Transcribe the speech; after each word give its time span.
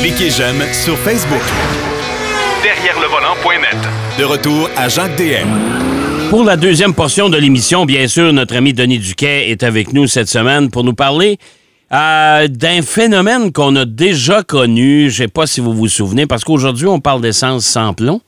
Cliquez 0.00 0.30
j'aime 0.30 0.62
sur 0.72 0.96
Facebook. 0.98 1.42
Derrière 2.62 2.98
le 3.00 3.06
volant.net. 3.06 3.76
De 4.18 4.24
retour 4.24 4.68
à 4.76 4.88
Jacques 4.88 5.16
DM. 5.16 5.48
Pour 6.30 6.44
la 6.44 6.56
deuxième 6.56 6.94
portion 6.94 7.28
de 7.28 7.36
l'émission, 7.36 7.84
bien 7.86 8.08
sûr, 8.08 8.32
notre 8.32 8.56
ami 8.56 8.72
Denis 8.72 8.98
Duquet 8.98 9.50
est 9.50 9.62
avec 9.62 9.92
nous 9.92 10.06
cette 10.06 10.28
semaine 10.28 10.70
pour 10.70 10.84
nous 10.84 10.94
parler 10.94 11.38
euh, 11.92 12.48
d'un 12.48 12.82
phénomène 12.82 13.52
qu'on 13.52 13.76
a 13.76 13.84
déjà 13.84 14.42
connu. 14.42 15.10
Je 15.10 15.22
ne 15.22 15.26
sais 15.26 15.28
pas 15.28 15.46
si 15.46 15.60
vous 15.60 15.74
vous 15.74 15.88
souvenez, 15.88 16.26
parce 16.26 16.44
qu'aujourd'hui, 16.44 16.86
on 16.86 17.00
parle 17.00 17.20
d'essence 17.20 17.64
sans 17.64 17.94
plomb. 17.94 18.20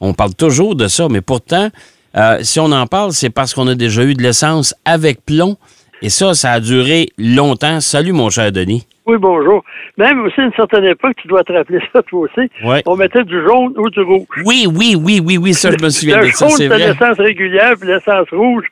On 0.00 0.14
parle 0.14 0.34
toujours 0.34 0.76
de 0.76 0.88
ça, 0.88 1.08
mais 1.08 1.20
pourtant, 1.20 1.68
euh, 2.16 2.38
si 2.42 2.60
on 2.60 2.72
en 2.72 2.86
parle, 2.86 3.12
c'est 3.12 3.30
parce 3.30 3.54
qu'on 3.54 3.68
a 3.68 3.74
déjà 3.74 4.02
eu 4.04 4.14
de 4.14 4.22
l'essence 4.22 4.74
avec 4.84 5.24
plomb. 5.24 5.56
Et 6.02 6.08
ça, 6.10 6.34
ça 6.34 6.52
a 6.52 6.60
duré 6.60 7.06
longtemps. 7.18 7.80
Salut, 7.80 8.12
mon 8.12 8.30
cher 8.30 8.52
Denis. 8.52 8.86
Oui, 9.06 9.16
bonjour. 9.18 9.64
Même 9.96 10.20
aussi, 10.26 10.38
à 10.40 10.44
une 10.44 10.52
certaine 10.52 10.84
époque, 10.84 11.14
tu 11.20 11.28
dois 11.28 11.42
te 11.42 11.52
rappeler 11.52 11.80
ça, 11.92 12.02
toi 12.02 12.20
aussi. 12.20 12.48
Ouais. 12.62 12.82
On 12.86 12.94
mettait 12.94 13.24
du 13.24 13.40
jaune 13.42 13.72
ou 13.76 13.88
du 13.90 14.00
rouge. 14.02 14.26
Oui, 14.44 14.66
oui, 14.72 14.94
oui, 15.02 15.20
oui, 15.24 15.38
oui, 15.38 15.54
ça, 15.54 15.70
je 15.70 15.82
me 15.82 15.88
souviens 15.96 16.20
Le 16.20 16.26
de 16.26 16.30
ça, 16.32 16.46
jaune, 16.46 16.56
c'est 16.56 16.68
vrai. 16.68 16.78
l'essence 16.78 17.16
régulière, 17.18 17.72
puis 17.80 17.88
l'essence 17.88 18.28
rouge, 18.30 18.66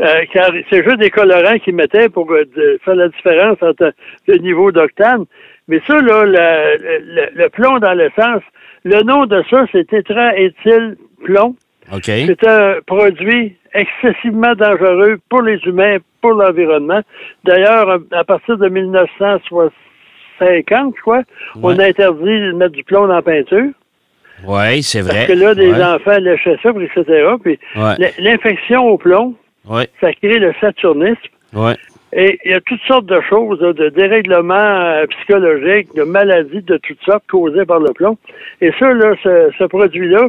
euh, 0.00 0.24
car 0.32 0.50
c'est 0.68 0.82
juste 0.84 0.98
des 0.98 1.10
colorants 1.10 1.58
qu'ils 1.60 1.76
mettaient 1.76 2.08
pour 2.08 2.30
euh, 2.32 2.44
faire 2.84 2.96
la 2.96 3.08
différence 3.08 3.58
entre 3.62 3.92
le 4.26 4.36
niveau 4.38 4.72
d'octane. 4.72 5.24
Mais 5.68 5.80
ça, 5.86 5.94
là, 5.94 6.24
le, 6.24 6.98
le- 7.14 7.42
le 7.44 7.48
plomb 7.48 7.78
dans 7.78 7.92
l'essence, 7.94 8.42
le 8.84 9.02
nom 9.02 9.24
de 9.26 9.42
ça, 9.48 9.64
c'est 9.72 9.86
tétraéthyl 9.88 10.96
plomb. 11.24 11.54
C'est 12.02 12.46
un 12.46 12.76
produit 12.86 13.56
excessivement 13.74 14.54
dangereux 14.54 15.18
pour 15.28 15.42
les 15.42 15.58
humains, 15.66 15.98
pour 16.20 16.32
l'environnement. 16.32 17.00
D'ailleurs, 17.44 17.98
à 18.12 18.24
partir 18.24 18.56
de 18.58 18.68
1950, 18.68 20.94
je 20.96 21.00
crois, 21.02 21.22
on 21.62 21.78
a 21.78 21.84
interdit 21.86 22.40
de 22.40 22.52
mettre 22.52 22.72
du 22.72 22.84
plomb 22.84 23.06
dans 23.06 23.14
la 23.14 23.22
peinture. 23.22 23.70
Oui, 24.46 24.82
c'est 24.82 25.00
vrai. 25.00 25.14
Parce 25.14 25.26
que 25.28 25.32
là, 25.32 25.54
des 25.54 25.72
Ouais. 25.72 25.82
enfants 25.84 26.18
lâchaient 26.20 26.58
ça, 26.62 26.70
etc. 26.70 27.04
Puis 27.42 27.58
Ouais. 27.76 28.12
l'infection 28.18 28.86
au 28.88 28.98
plomb, 28.98 29.34
ça 30.00 30.12
crée 30.12 30.38
le 30.38 30.52
saturnisme. 30.60 31.20
Ouais. 31.54 31.74
Et 32.12 32.38
il 32.44 32.52
y 32.52 32.54
a 32.54 32.60
toutes 32.60 32.80
sortes 32.86 33.06
de 33.06 33.20
choses, 33.28 33.58
de 33.58 33.88
dérèglements 33.88 34.54
euh, 34.54 35.06
psychologiques, 35.06 35.88
de 35.96 36.04
maladies 36.04 36.62
de 36.62 36.76
toutes 36.78 37.02
sortes 37.02 37.24
causées 37.28 37.64
par 37.66 37.80
le 37.80 37.92
plomb. 37.92 38.16
Et 38.60 38.70
ça, 38.78 38.92
là, 38.92 39.14
ce, 39.22 39.50
ce 39.58 39.64
produit-là, 39.64 40.28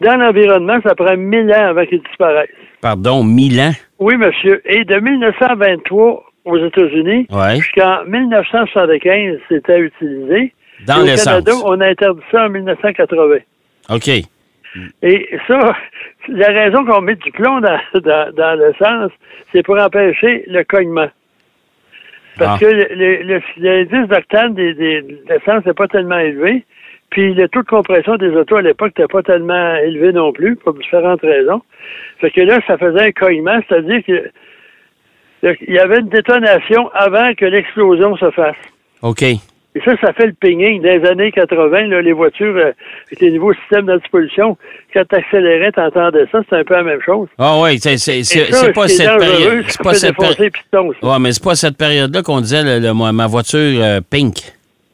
dans 0.00 0.16
l'environnement, 0.16 0.78
ça 0.84 0.94
prend 0.94 1.16
mille 1.16 1.50
ans 1.52 1.68
avant 1.68 1.84
qu'il 1.86 2.02
disparaisse. 2.02 2.50
Pardon, 2.80 3.24
Milan. 3.24 3.70
Oui, 3.98 4.16
monsieur. 4.16 4.60
Et 4.70 4.84
de 4.84 4.96
1923 4.96 6.24
aux 6.44 6.58
États-Unis 6.58 7.26
Ouais. 7.30 7.56
jusqu'en 7.56 8.04
1975, 8.06 9.38
c'était 9.48 9.80
utilisé. 9.80 10.52
Dans 10.86 11.02
l'essence. 11.02 11.24
Canada, 11.24 11.52
on 11.64 11.80
a 11.80 11.86
interdit 11.86 12.20
ça 12.30 12.46
en 12.46 12.50
1980. 12.50 13.36
OK. 13.90 14.08
Et 15.02 15.28
ça, 15.48 15.58
la 16.28 16.48
raison 16.48 16.84
qu'on 16.84 17.00
met 17.00 17.14
du 17.16 17.30
plomb 17.32 17.60
dans, 17.60 17.78
dans, 18.00 18.32
dans 18.34 18.54
l'essence, 18.60 19.10
c'est 19.52 19.62
pour 19.62 19.78
empêcher 19.80 20.44
le 20.48 20.62
cognement. 20.64 21.08
Parce 22.38 22.60
Ah. 22.62 22.66
que 22.66 22.70
le- 22.70 22.88
le- 22.94 23.22
le- 23.22 23.42
l'indice 23.56 24.08
d'octane 24.08 24.52
des, 24.54 24.74
des, 24.74 25.00
de 25.00 25.18
l'essence 25.30 25.64
n'est 25.64 25.72
pas 25.72 25.88
tellement 25.88 26.18
élevé. 26.18 26.64
Puis 27.10 27.34
le 27.34 27.48
taux 27.48 27.62
de 27.62 27.66
compression 27.66 28.16
des 28.16 28.28
autos 28.30 28.56
à 28.56 28.62
l'époque 28.62 28.92
n'était 28.98 29.10
pas 29.10 29.22
tellement 29.22 29.74
élevé 29.76 30.12
non 30.12 30.32
plus, 30.32 30.56
pour 30.56 30.74
différentes 30.74 31.20
raisons. 31.22 31.62
Fait 32.20 32.30
que 32.30 32.40
là, 32.42 32.58
ça 32.66 32.76
faisait 32.78 33.00
un 33.08 33.12
cognement, 33.12 33.58
c'est-à-dire 33.68 34.02
que 34.06 34.30
il 35.42 35.74
y 35.74 35.78
avait 35.78 35.98
une 36.00 36.08
détonation 36.08 36.90
avant 36.94 37.32
que 37.34 37.44
l'explosion 37.44 38.16
se 38.16 38.30
fasse. 38.32 38.56
OK. 39.02 39.22
Et 39.22 39.80
ça, 39.84 39.92
ça 40.00 40.12
fait 40.14 40.26
le 40.26 40.32
pinging. 40.32 40.80
Dans 40.82 40.88
les 40.88 41.06
années 41.06 41.30
80, 41.30 41.88
là, 41.88 42.00
les 42.00 42.12
voitures, 42.12 42.56
euh, 42.56 42.72
avec 43.06 43.20
les 43.20 43.30
nouveaux 43.32 43.52
systèmes 43.52 43.84
d'antipollution, 43.84 44.56
quand 44.94 45.02
tu 45.08 45.14
accélérais, 45.14 45.70
tu 45.70 45.80
entendais 45.80 46.24
ça, 46.32 46.40
c'est 46.48 46.56
un 46.56 46.64
peu 46.64 46.72
la 46.74 46.82
même 46.82 47.02
chose. 47.02 47.28
Ah 47.38 47.60
oui, 47.60 47.78
c'est 47.78 48.72
pas 48.72 48.88
cette 48.88 49.18
période. 49.18 49.64
C'est 49.68 49.82
pas 49.82 49.94
cette 49.94 50.16
période. 50.16 51.20
mais 51.20 51.32
c'est 51.32 51.44
pas 51.44 51.54
cette 51.54 51.76
période-là 51.76 52.22
qu'on 52.22 52.40
disait 52.40 52.62
le- 52.64 52.84
le- 52.86 52.94
ma 52.94 53.12
ma 53.12 53.26
voiture 53.26 53.58
euh, 53.82 54.00
pink. 54.10 54.36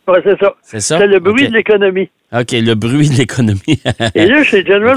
Ouais, 0.08 0.20
c'est 0.24 0.38
ça. 0.38 0.54
C'est 0.62 0.80
ça? 0.80 0.98
C'est 0.98 1.06
le 1.06 1.20
bruit 1.20 1.48
de 1.48 1.52
l'économie. 1.52 2.10
OK, 2.32 2.52
le 2.52 2.74
bruit 2.74 3.08
de 3.08 3.18
l'économie. 3.18 3.80
Et 4.14 4.26
là, 4.26 4.42
chez 4.42 4.64
General, 4.64 4.96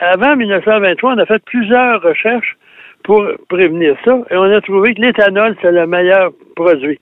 avant 0.00 0.36
1923, 0.36 1.14
on 1.14 1.18
a 1.18 1.26
fait 1.26 1.42
plusieurs 1.44 2.00
recherches 2.02 2.56
pour 3.04 3.24
prévenir 3.48 3.96
ça, 4.04 4.18
et 4.30 4.36
on 4.36 4.42
a 4.42 4.60
trouvé 4.60 4.94
que 4.94 5.00
l'éthanol, 5.00 5.56
c'est 5.62 5.72
le 5.72 5.86
meilleur 5.86 6.30
produit. 6.56 6.98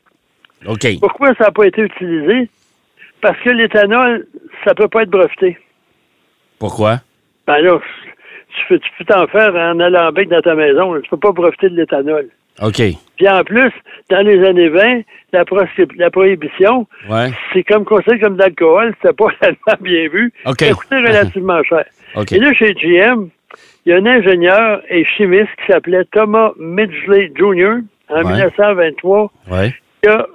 OK. 0.66 0.86
Pourquoi 1.00 1.34
ça 1.34 1.44
n'a 1.44 1.50
pas 1.50 1.64
été 1.64 1.82
utilisé? 1.82 2.48
Parce 3.20 3.38
que 3.40 3.50
l'éthanol, 3.50 4.26
ça 4.64 4.74
peut 4.74 4.88
pas 4.88 5.02
être 5.02 5.10
breveté. 5.10 5.58
Pourquoi? 6.58 7.00
Ben 7.46 7.58
là, 7.58 7.78
tu 8.68 8.78
peux 8.98 9.04
t'en 9.04 9.26
faire 9.26 9.54
en 9.54 9.80
alambic 9.80 10.28
dans 10.28 10.40
ta 10.40 10.54
maison. 10.54 11.00
Tu 11.00 11.10
peux 11.10 11.16
pas 11.16 11.32
breveter 11.32 11.70
de 11.70 11.76
l'éthanol. 11.76 12.28
OK. 12.62 12.82
Puis 13.16 13.28
en 13.28 13.44
plus, 13.44 13.70
dans 14.10 14.20
les 14.26 14.44
années 14.46 14.68
20, 14.68 15.02
la, 15.32 15.44
proscri- 15.44 15.88
la 15.96 16.10
prohibition, 16.10 16.86
Ouais. 17.08 17.28
c'est 17.52 17.64
comme 17.64 17.84
considéré 17.84 18.20
comme 18.20 18.34
de 18.36 18.40
l'alcool, 18.40 18.94
c'était 19.00 19.14
pas 19.14 19.28
tellement 19.40 19.80
bien 19.80 20.08
vu. 20.08 20.32
Ça 20.44 20.52
coûtait 20.72 20.96
relativement 20.98 21.62
cher. 21.68 21.84
OK. 22.14 22.32
Et 22.32 22.38
là, 22.38 22.52
chez 22.54 22.74
GM, 22.74 23.28
il 23.84 23.90
y 23.90 23.92
a 23.92 23.96
un 23.96 24.06
ingénieur 24.06 24.82
et 24.88 25.04
chimiste 25.04 25.50
qui 25.64 25.72
s'appelait 25.72 26.04
Thomas 26.12 26.52
Midgley 26.58 27.30
Jr. 27.36 27.78
en 28.08 28.16
Ouais. 28.22 28.24
1923 28.24 29.30
Ouais. 29.50 29.74
qui 30.02 30.08
a 30.08 30.26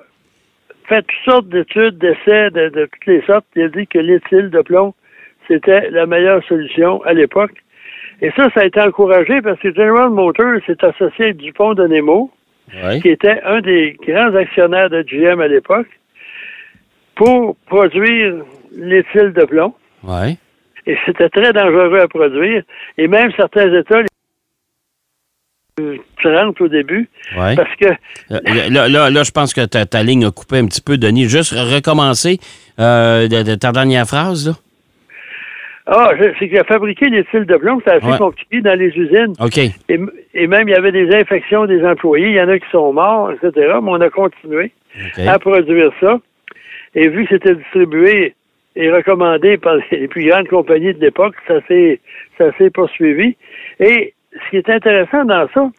fait 0.87 1.01
toutes 1.03 1.25
sortes 1.33 1.49
d'études, 1.49 1.97
d'essais 1.97 2.49
de, 2.51 2.69
de 2.69 2.85
toutes 2.91 3.05
les 3.07 3.21
sortes. 3.23 3.45
Il 3.55 3.63
a 3.63 3.67
dit 3.69 3.87
que 3.87 3.99
l'éthyle 3.99 4.49
de 4.49 4.61
plomb, 4.61 4.93
c'était 5.47 5.89
la 5.89 6.05
meilleure 6.05 6.43
solution 6.45 7.01
à 7.03 7.13
l'époque. 7.13 7.51
Et 8.21 8.29
ça, 8.35 8.49
ça 8.53 8.61
a 8.61 8.65
été 8.65 8.79
encouragé 8.79 9.41
parce 9.41 9.59
que 9.59 9.73
General 9.73 10.09
Motors 10.09 10.59
s'est 10.67 10.83
associé 10.85 11.25
avec 11.25 11.37
Dupont 11.37 11.73
de 11.73 11.87
Nemo, 11.87 12.31
qui 13.01 13.09
était 13.09 13.41
un 13.43 13.61
des 13.61 13.97
grands 14.07 14.33
actionnaires 14.35 14.89
de 14.89 15.01
GM 15.01 15.39
à 15.41 15.47
l'époque, 15.47 15.87
pour 17.15 17.55
produire 17.67 18.35
l'éthyle 18.75 19.33
de 19.33 19.43
plomb. 19.45 19.73
Et 20.87 20.97
c'était 21.05 21.29
très 21.29 21.51
dangereux 21.53 21.99
à 21.99 22.07
produire. 22.07 22.63
Et 22.97 23.07
même 23.07 23.31
certains 23.35 23.71
États, 23.73 24.01
les 25.79 26.01
30 26.21 26.59
au 26.61 26.67
début, 26.67 27.09
Ouais. 27.37 27.55
parce 27.55 27.75
que 27.79 27.87
Euh, 28.31 28.39
Là, 28.69 28.87
là, 28.87 29.09
là, 29.09 29.23
je 29.23 29.31
pense 29.31 29.53
que 29.53 29.65
ta, 29.65 29.85
ta 29.85 30.03
ligne 30.03 30.25
a 30.25 30.31
coupé 30.31 30.57
un 30.57 30.65
petit 30.67 30.81
peu, 30.81 30.97
Denis. 30.97 31.27
Juste 31.27 31.53
recommencer 31.53 32.39
euh, 32.79 33.27
de, 33.27 33.43
de 33.43 33.55
ta 33.55 33.71
dernière 33.71 34.05
phrase, 34.05 34.47
là. 34.47 34.53
Ah, 35.87 36.11
je- 36.17 36.31
c'est 36.39 36.47
qu'il 36.47 36.57
a 36.59 36.63
fabriqué 36.63 37.09
des 37.09 37.23
styles 37.23 37.45
de 37.45 37.57
plomb, 37.57 37.81
c'est 37.85 37.93
assez 37.93 38.05
Ouais. 38.11 38.17
compliqué 38.17 38.61
dans 38.61 38.77
les 38.77 38.87
usines. 38.97 39.33
OK. 39.39 39.57
Et, 39.89 40.47
même, 40.47 40.67
il 40.67 40.71
y 40.71 40.75
avait 40.77 40.91
des 40.91 41.13
infections 41.15 41.65
des 41.65 41.83
employés. 41.85 42.27
Il 42.27 42.35
y 42.35 42.41
en 42.41 42.49
a 42.49 42.59
qui 42.59 42.69
sont 42.71 42.93
morts, 42.93 43.31
etc. 43.31 43.51
Mais 43.81 43.89
on 43.89 44.01
a 44.01 44.09
continué 44.09 44.71
à 45.27 45.39
produire 45.39 45.91
ça. 45.99 46.19
Et 46.95 47.07
vu 47.07 47.23
que 47.25 47.35
c'était 47.35 47.55
distribué 47.55 48.35
et 48.75 48.91
recommandé 48.91 49.57
par 49.57 49.75
les 49.91 50.07
plus 50.07 50.25
grandes 50.27 50.47
compagnies 50.47 50.93
de 50.93 50.99
l'époque, 51.01 51.35
ça 51.47 51.55
s'est, 51.67 51.99
ça 52.37 52.51
s'est 52.57 52.69
poursuivi. 52.69 53.35
Et 53.79 54.13
ce 54.33 54.49
qui 54.49 54.57
est 54.57 54.69
intéressant 54.69 55.25
dans 55.25 55.47
ça, 55.53 55.69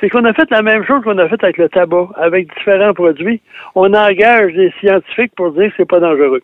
c'est 0.00 0.10
qu'on 0.10 0.24
a 0.24 0.32
fait 0.34 0.50
la 0.50 0.60
même 0.62 0.84
chose 0.84 1.02
qu'on 1.04 1.16
a 1.18 1.28
fait 1.28 1.42
avec 1.42 1.56
le 1.58 1.68
tabac, 1.68 2.08
avec 2.16 2.52
différents 2.54 2.92
produits. 2.92 3.40
On 3.74 3.94
engage 3.94 4.52
des 4.54 4.72
scientifiques 4.80 5.32
pour 5.36 5.52
dire 5.52 5.68
que 5.68 5.74
c'est 5.78 5.88
pas 5.88 6.00
dangereux. 6.00 6.42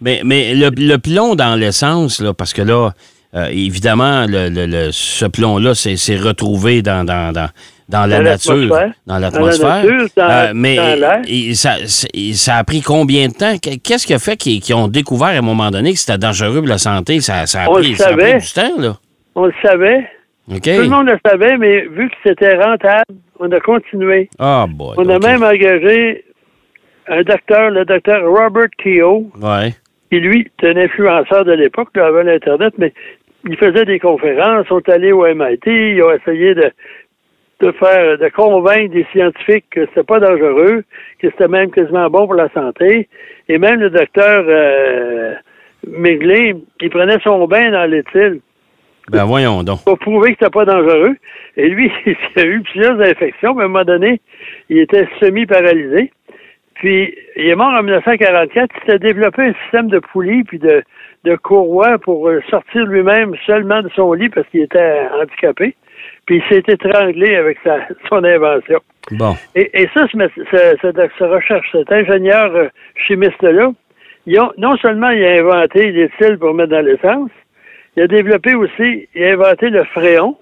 Mais, 0.00 0.22
mais 0.24 0.54
le, 0.54 0.70
le 0.76 0.96
plomb 0.98 1.34
dans 1.34 1.54
l'essence, 1.56 2.20
là, 2.20 2.32
parce 2.34 2.52
que 2.52 2.62
là, 2.62 2.90
euh, 3.34 3.46
évidemment, 3.50 4.26
le, 4.26 4.48
le- 4.48 4.66
le- 4.66 4.92
ce 4.92 5.26
plomb-là 5.26 5.74
s'est 5.74 6.16
retrouvé 6.16 6.82
dans, 6.82 7.04
dans, 7.04 7.32
dans, 7.32 7.48
dans 7.88 8.06
la 8.06 8.18
nature, 8.22 8.54
dans 9.06 9.14
Dans 9.14 9.14
la 9.18 9.20
l'atmosphère. 9.30 9.84
Euh, 10.48 10.52
mais 10.54 10.76
et 11.28 11.54
ça, 11.54 11.76
ça 11.86 12.56
a 12.56 12.64
pris 12.64 12.80
combien 12.82 13.28
de 13.28 13.34
temps? 13.34 13.56
Qu- 13.58 13.78
Qu'est-ce 13.78 14.06
qui 14.06 14.14
a 14.14 14.18
fait 14.18 14.36
qu'ils 14.36 14.74
ont 14.74 14.88
découvert 14.88 15.28
à 15.28 15.32
un 15.32 15.40
moment 15.42 15.70
donné 15.70 15.92
que 15.92 15.98
c'était 15.98 16.18
dangereux 16.18 16.58
pour 16.58 16.68
la 16.68 16.78
santé? 16.78 17.20
Ça, 17.20 17.46
ça, 17.46 17.62
a, 17.62 17.68
pris, 17.82 17.94
ça 17.96 18.08
a 18.08 18.16
pris 18.16 18.40
du 18.40 18.52
temps, 18.52 18.80
là. 18.80 18.96
On 19.34 19.46
le 19.46 19.52
savait. 19.62 20.08
Tout 20.76 20.82
le 20.82 20.88
monde 20.88 21.06
le 21.06 21.18
savait, 21.24 21.56
mais 21.56 21.82
vu 21.82 22.08
que 22.08 22.14
c'était 22.26 22.56
rentable, 22.56 23.04
on 23.38 23.50
a 23.52 23.60
continué. 23.60 24.28
Ah, 24.38 24.66
boy. 24.68 24.94
On 24.98 25.08
a 25.08 25.18
même 25.20 25.42
engagé 25.44 26.24
un 27.08 27.22
docteur, 27.22 27.70
le 27.70 27.84
docteur 27.84 28.22
Robert 28.24 28.68
Keogh, 28.82 29.26
Ouais. 29.40 29.74
Qui 30.10 30.20
lui 30.20 30.40
était 30.40 30.68
un 30.68 30.76
influenceur 30.76 31.44
de 31.44 31.52
l'époque, 31.52 31.90
là, 31.94 32.06
avant 32.06 32.22
l'Internet, 32.22 32.74
mais 32.78 32.92
il 33.48 33.56
faisait 33.56 33.84
des 33.84 33.98
conférences, 33.98 34.66
sont 34.66 34.86
allés 34.88 35.12
au 35.12 35.24
MIT, 35.24 35.60
ils 35.66 36.02
ont 36.02 36.12
essayé 36.12 36.54
de, 36.54 36.70
de 37.60 37.72
faire, 37.72 38.18
de 38.18 38.28
convaincre 38.28 38.92
des 38.92 39.06
scientifiques 39.12 39.66
que 39.70 39.86
c'était 39.86 40.02
pas 40.02 40.20
dangereux, 40.20 40.84
que 41.20 41.30
c'était 41.30 41.48
même 41.48 41.70
quasiment 41.70 42.08
bon 42.10 42.26
pour 42.26 42.34
la 42.34 42.48
santé. 42.50 43.08
Et 43.48 43.58
même 43.58 43.80
le 43.80 43.90
docteur 43.90 44.44
euh, 44.48 45.34
Migley, 45.86 46.54
il 46.80 46.90
prenait 46.90 47.18
son 47.22 47.46
bain 47.46 47.70
dans 47.70 47.88
l'éthyle 47.88 48.40
Ben, 49.10 49.24
voyons 49.24 49.62
donc. 49.62 49.84
pour 49.84 49.98
prouver 49.98 50.32
que 50.32 50.38
c'était 50.40 50.50
pas 50.50 50.64
dangereux. 50.64 51.16
Et 51.56 51.68
lui, 51.68 51.90
il 52.06 52.16
a 52.36 52.46
eu 52.46 52.62
plusieurs 52.62 53.00
infections, 53.00 53.54
mais 53.54 53.62
à 53.62 53.66
un 53.66 53.68
moment 53.68 53.84
donné, 53.84 54.20
il 54.68 54.78
était 54.78 55.08
semi-paralysé. 55.20 56.12
Puis, 56.80 57.14
il 57.36 57.46
est 57.46 57.54
mort 57.54 57.74
en 57.74 57.82
1944. 57.82 58.70
Il 58.74 58.90
s'est 58.90 58.98
développé 58.98 59.42
un 59.42 59.52
système 59.64 59.88
de 59.88 59.98
poulies 59.98 60.44
puis 60.44 60.58
de, 60.58 60.82
de 61.24 61.36
courroies 61.36 61.98
pour 61.98 62.26
euh, 62.26 62.40
sortir 62.48 62.86
lui-même 62.86 63.34
seulement 63.46 63.82
de 63.82 63.90
son 63.90 64.14
lit 64.14 64.30
parce 64.30 64.48
qu'il 64.48 64.62
était 64.62 65.02
handicapé. 65.20 65.76
Puis, 66.24 66.42
il 66.42 66.42
s'est 66.48 66.72
étranglé 66.72 67.36
avec 67.36 67.58
sa, 67.62 67.80
son 68.08 68.24
invention. 68.24 68.80
Bon. 69.10 69.34
Et, 69.54 69.82
et 69.82 69.90
ça, 69.92 70.06
ce, 70.10 70.16
ce, 70.16 70.76
ce, 70.80 71.08
ce 71.18 71.24
recherche, 71.24 71.68
cet 71.70 71.92
ingénieur 71.92 72.50
euh, 72.56 72.68
chimiste-là, 73.06 73.72
non 74.56 74.76
seulement 74.78 75.10
il 75.10 75.22
a 75.22 75.40
inventé 75.40 75.92
des 75.92 76.08
styles 76.16 76.38
pour 76.38 76.54
mettre 76.54 76.70
dans 76.70 76.84
l'essence, 76.84 77.30
il 77.96 78.04
a 78.04 78.06
développé 78.06 78.54
aussi, 78.54 79.06
il 79.14 79.24
a 79.24 79.32
inventé 79.32 79.68
le 79.68 79.84
fréon, 79.84 80.36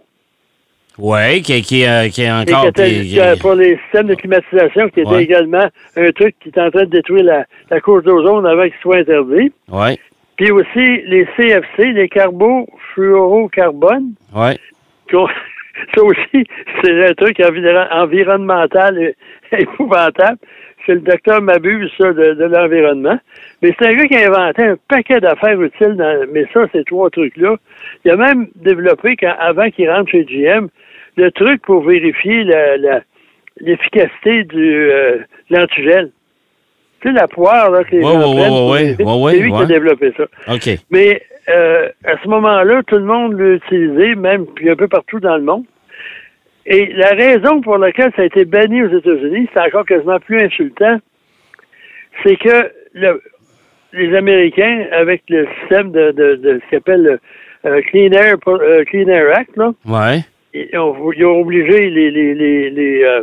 Oui, 0.98 1.42
qui, 1.42 1.62
qui, 1.62 1.86
euh, 1.86 2.08
qui 2.08 2.22
est 2.22 2.26
et 2.26 2.32
encore. 2.32 2.62
qui 2.62 2.68
était- 2.68 3.00
qui- 3.02 3.20
a- 3.20 3.36
pour 3.36 3.54
les 3.54 3.76
systèmes 3.84 4.08
de 4.08 4.14
climatisation, 4.16 4.88
qui 4.88 5.00
était 5.00 5.08
Ouais. 5.10 5.22
également 5.22 5.66
un 5.96 6.10
truc 6.12 6.34
qui 6.40 6.48
est 6.48 6.58
en 6.58 6.70
train 6.70 6.84
de 6.84 6.90
détruire 6.90 7.24
la, 7.24 7.44
la 7.70 7.80
couche 7.80 8.02
d'ozone 8.04 8.46
avant 8.46 8.64
qu'il 8.64 8.72
soit 8.82 8.96
interdit. 8.98 9.52
Oui, 9.70 9.98
Puis 10.36 10.50
aussi 10.50 11.02
les 11.06 11.26
CFC, 11.36 11.92
les 11.92 12.08
carbofluorocarbones, 12.08 14.12
oui. 14.34 14.56
ça 15.94 16.02
aussi, 16.02 16.44
c'est 16.82 17.08
un 17.08 17.14
truc 17.14 17.38
environ- 17.40 17.86
environnemental 17.92 18.98
et- 18.98 19.14
épouvantable. 19.62 20.38
C'est 20.86 20.94
le 20.94 21.00
docteur 21.00 21.42
Mabuse, 21.42 21.90
ça, 21.98 22.12
de, 22.14 22.32
de 22.34 22.44
l'environnement. 22.44 23.18
Mais 23.60 23.74
c'est 23.78 23.88
un 23.88 23.94
gars 23.94 24.06
qui 24.06 24.16
a 24.16 24.28
inventé 24.30 24.62
un 24.62 24.76
paquet 24.88 25.18
d'affaires 25.20 25.60
utiles, 25.60 25.96
dans, 25.96 26.24
mais 26.32 26.46
ça, 26.54 26.64
ces 26.72 26.82
trois 26.84 27.10
trucs-là. 27.10 27.56
Il 28.04 28.10
a 28.12 28.16
même 28.16 28.46
développé, 28.56 29.16
quand, 29.16 29.34
avant 29.38 29.68
qu'il 29.70 29.90
rentre 29.90 30.10
chez 30.10 30.24
GM, 30.24 30.68
le 31.18 31.30
truc 31.32 31.60
pour 31.62 31.82
vérifier 31.82 32.44
la- 32.44 32.76
la- 32.76 33.00
l'efficacité 33.60 34.44
du 34.44 34.90
euh, 34.90 35.18
l'antigel. 35.50 36.10
Tu 37.00 37.08
sais, 37.08 37.14
la 37.14 37.28
poire, 37.28 37.70
là, 37.70 37.84
que 37.84 37.90
les 37.92 37.98
Ouais, 38.04 38.12
gens 38.12 38.32
ouais, 38.70 38.94
C'est 39.32 39.40
lui 39.40 39.50
qui 39.50 39.56
a 39.56 39.66
développé 39.66 40.12
ça. 40.16 40.24
Mais 40.90 41.22
euh, 41.48 41.88
à 42.04 42.16
ce 42.22 42.28
moment-là, 42.28 42.82
tout 42.86 42.96
le 42.96 43.04
monde 43.04 43.38
l'a 43.38 43.54
utilisé, 43.54 44.14
même 44.14 44.46
puis 44.46 44.68
un 44.70 44.76
peu 44.76 44.88
partout 44.88 45.20
dans 45.20 45.36
le 45.36 45.42
monde. 45.44 45.64
Et 46.66 46.86
la 46.94 47.08
raison 47.10 47.60
pour 47.60 47.78
laquelle 47.78 48.12
ça 48.16 48.22
a 48.22 48.24
été 48.26 48.44
banni 48.44 48.82
aux 48.82 48.96
États-Unis, 48.98 49.48
c'est 49.54 49.60
encore 49.60 49.86
quasiment 49.86 50.18
plus 50.20 50.40
insultant, 50.42 50.98
c'est 52.22 52.36
que 52.36 52.70
le- 52.94 53.22
les 53.92 54.14
Américains, 54.16 54.86
avec 54.92 55.22
le 55.30 55.46
système 55.60 55.90
de, 55.92 56.10
de, 56.12 56.34
de 56.36 56.60
ce 56.62 56.68
qu'ils 56.68 56.78
appellent 56.78 57.02
le 57.02 57.18
euh, 57.64 57.80
Clean, 57.90 58.12
Air, 58.12 58.36
euh, 58.48 58.84
Clean 58.84 59.08
Air 59.08 59.36
Act, 59.36 59.56
là. 59.56 59.72
Ils 60.72 60.78
ont, 60.78 61.12
ils 61.12 61.24
ont 61.24 61.40
obligé 61.40 61.90
les, 61.90 62.10
les, 62.10 62.34
les, 62.34 62.70
les, 62.70 63.02
euh, 63.04 63.22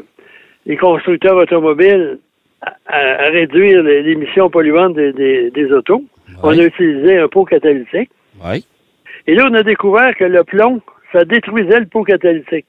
les 0.65 0.77
constructeurs 0.77 1.37
automobiles 1.37 2.19
à, 2.87 3.29
réduire 3.29 3.83
l'émission 3.83 4.49
polluante 4.49 4.95
des, 4.95 5.13
des, 5.13 5.51
des 5.51 5.71
autos. 5.71 6.03
On 6.43 6.57
a 6.57 6.63
utilisé 6.63 7.17
un 7.17 7.27
pot 7.27 7.45
catalytique. 7.45 8.09
Oui. 8.43 8.65
Et 9.27 9.35
là, 9.35 9.47
on 9.49 9.53
a 9.53 9.63
découvert 9.63 10.15
que 10.15 10.25
le 10.25 10.43
plomb, 10.43 10.81
ça 11.11 11.25
détruisait 11.25 11.79
le 11.79 11.85
pot 11.85 12.03
catalytique. 12.03 12.65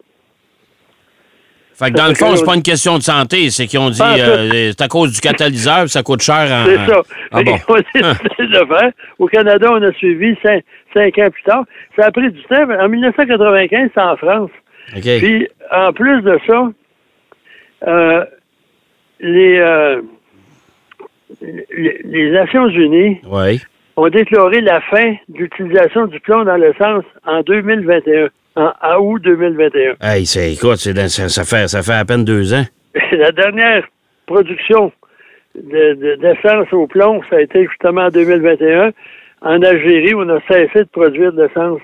Fait 1.79 1.91
que 1.91 1.97
dans 1.97 2.09
le 2.09 2.15
fond, 2.21 2.35
c'est 2.35 2.45
pas 2.45 2.55
une 2.55 2.63
question 2.63 2.97
de 2.97 3.03
santé, 3.03 3.51
c'est 3.51 3.67
qu'ils 3.67 3.79
ont 3.79 3.91
dit 3.91 4.01
euh, 4.03 4.71
c'est 4.71 4.83
à 4.83 4.89
cause 4.89 5.13
du 5.13 5.21
catalyseur, 5.21 5.89
ça 5.89 6.03
coûte 6.03 6.23
cher 6.23 6.49
en. 6.51 6.65
C'est 6.65 6.93
ça. 6.93 7.03
Ah 7.33 7.43
bon. 7.43 7.59
le 7.95 8.67
faire. 8.67 8.91
Au 9.19 9.27
Canada, 9.27 9.69
on 9.71 9.83
a 9.83 9.93
suivi 9.93 10.37
cinq, 10.43 10.65
cinq 10.95 11.19
ans 11.19 11.31
plus 11.31 11.43
tard. 11.43 11.65
Ça 11.99 12.07
a 12.07 12.11
pris 12.11 12.31
du 12.31 12.43
temps. 12.45 12.69
En 12.81 12.89
1995, 12.89 13.91
c'est 13.95 14.01
en 14.01 14.17
France. 14.17 14.51
Puis, 14.95 15.49
en 15.71 15.93
plus 15.93 16.23
de 16.23 16.39
ça, 16.47 16.69
euh, 17.87 18.25
les, 19.21 19.59
euh, 19.59 20.01
les, 21.43 22.01
les 22.05 22.31
Nations 22.31 22.69
Unies 22.69 23.21
ont 23.97 24.09
déclaré 24.09 24.61
la 24.61 24.81
fin 24.81 25.15
d'utilisation 25.29 26.07
du 26.07 26.21
plomb 26.21 26.45
dans 26.45 26.57
l'essence 26.57 27.05
en 27.25 27.43
2021, 27.43 28.29
en, 28.57 28.73
en 28.83 28.97
août 28.99 29.23
2021. 29.23 29.95
Hey, 30.01 30.27
c'est, 30.27 30.53
écoute, 30.55 30.77
c'est 30.77 30.97
ça, 31.09 31.29
ça 31.29 31.45
fait, 31.45 31.69
ça 31.69 31.83
fait 31.83 31.93
à 31.99 32.05
peine 32.05 32.25
deux 32.25 32.55
ans. 32.55 32.65
La 33.13 33.31
dernière 33.33 33.85
production 34.27 34.93
de- 35.55 35.95
de- 35.95 36.15
d'essence 36.17 36.73
au 36.73 36.87
plomb, 36.87 37.23
ça 37.31 37.37
a 37.37 37.41
été 37.41 37.67
justement 37.67 38.03
en 38.07 38.11
2021. 38.11 38.91
En 39.43 39.63
Algérie, 39.63 40.15
on 40.15 40.29
a 40.29 40.41
cessé 40.49 40.81
de 40.81 40.89
produire 40.91 41.33
de 41.33 41.43
l'essence. 41.45 41.81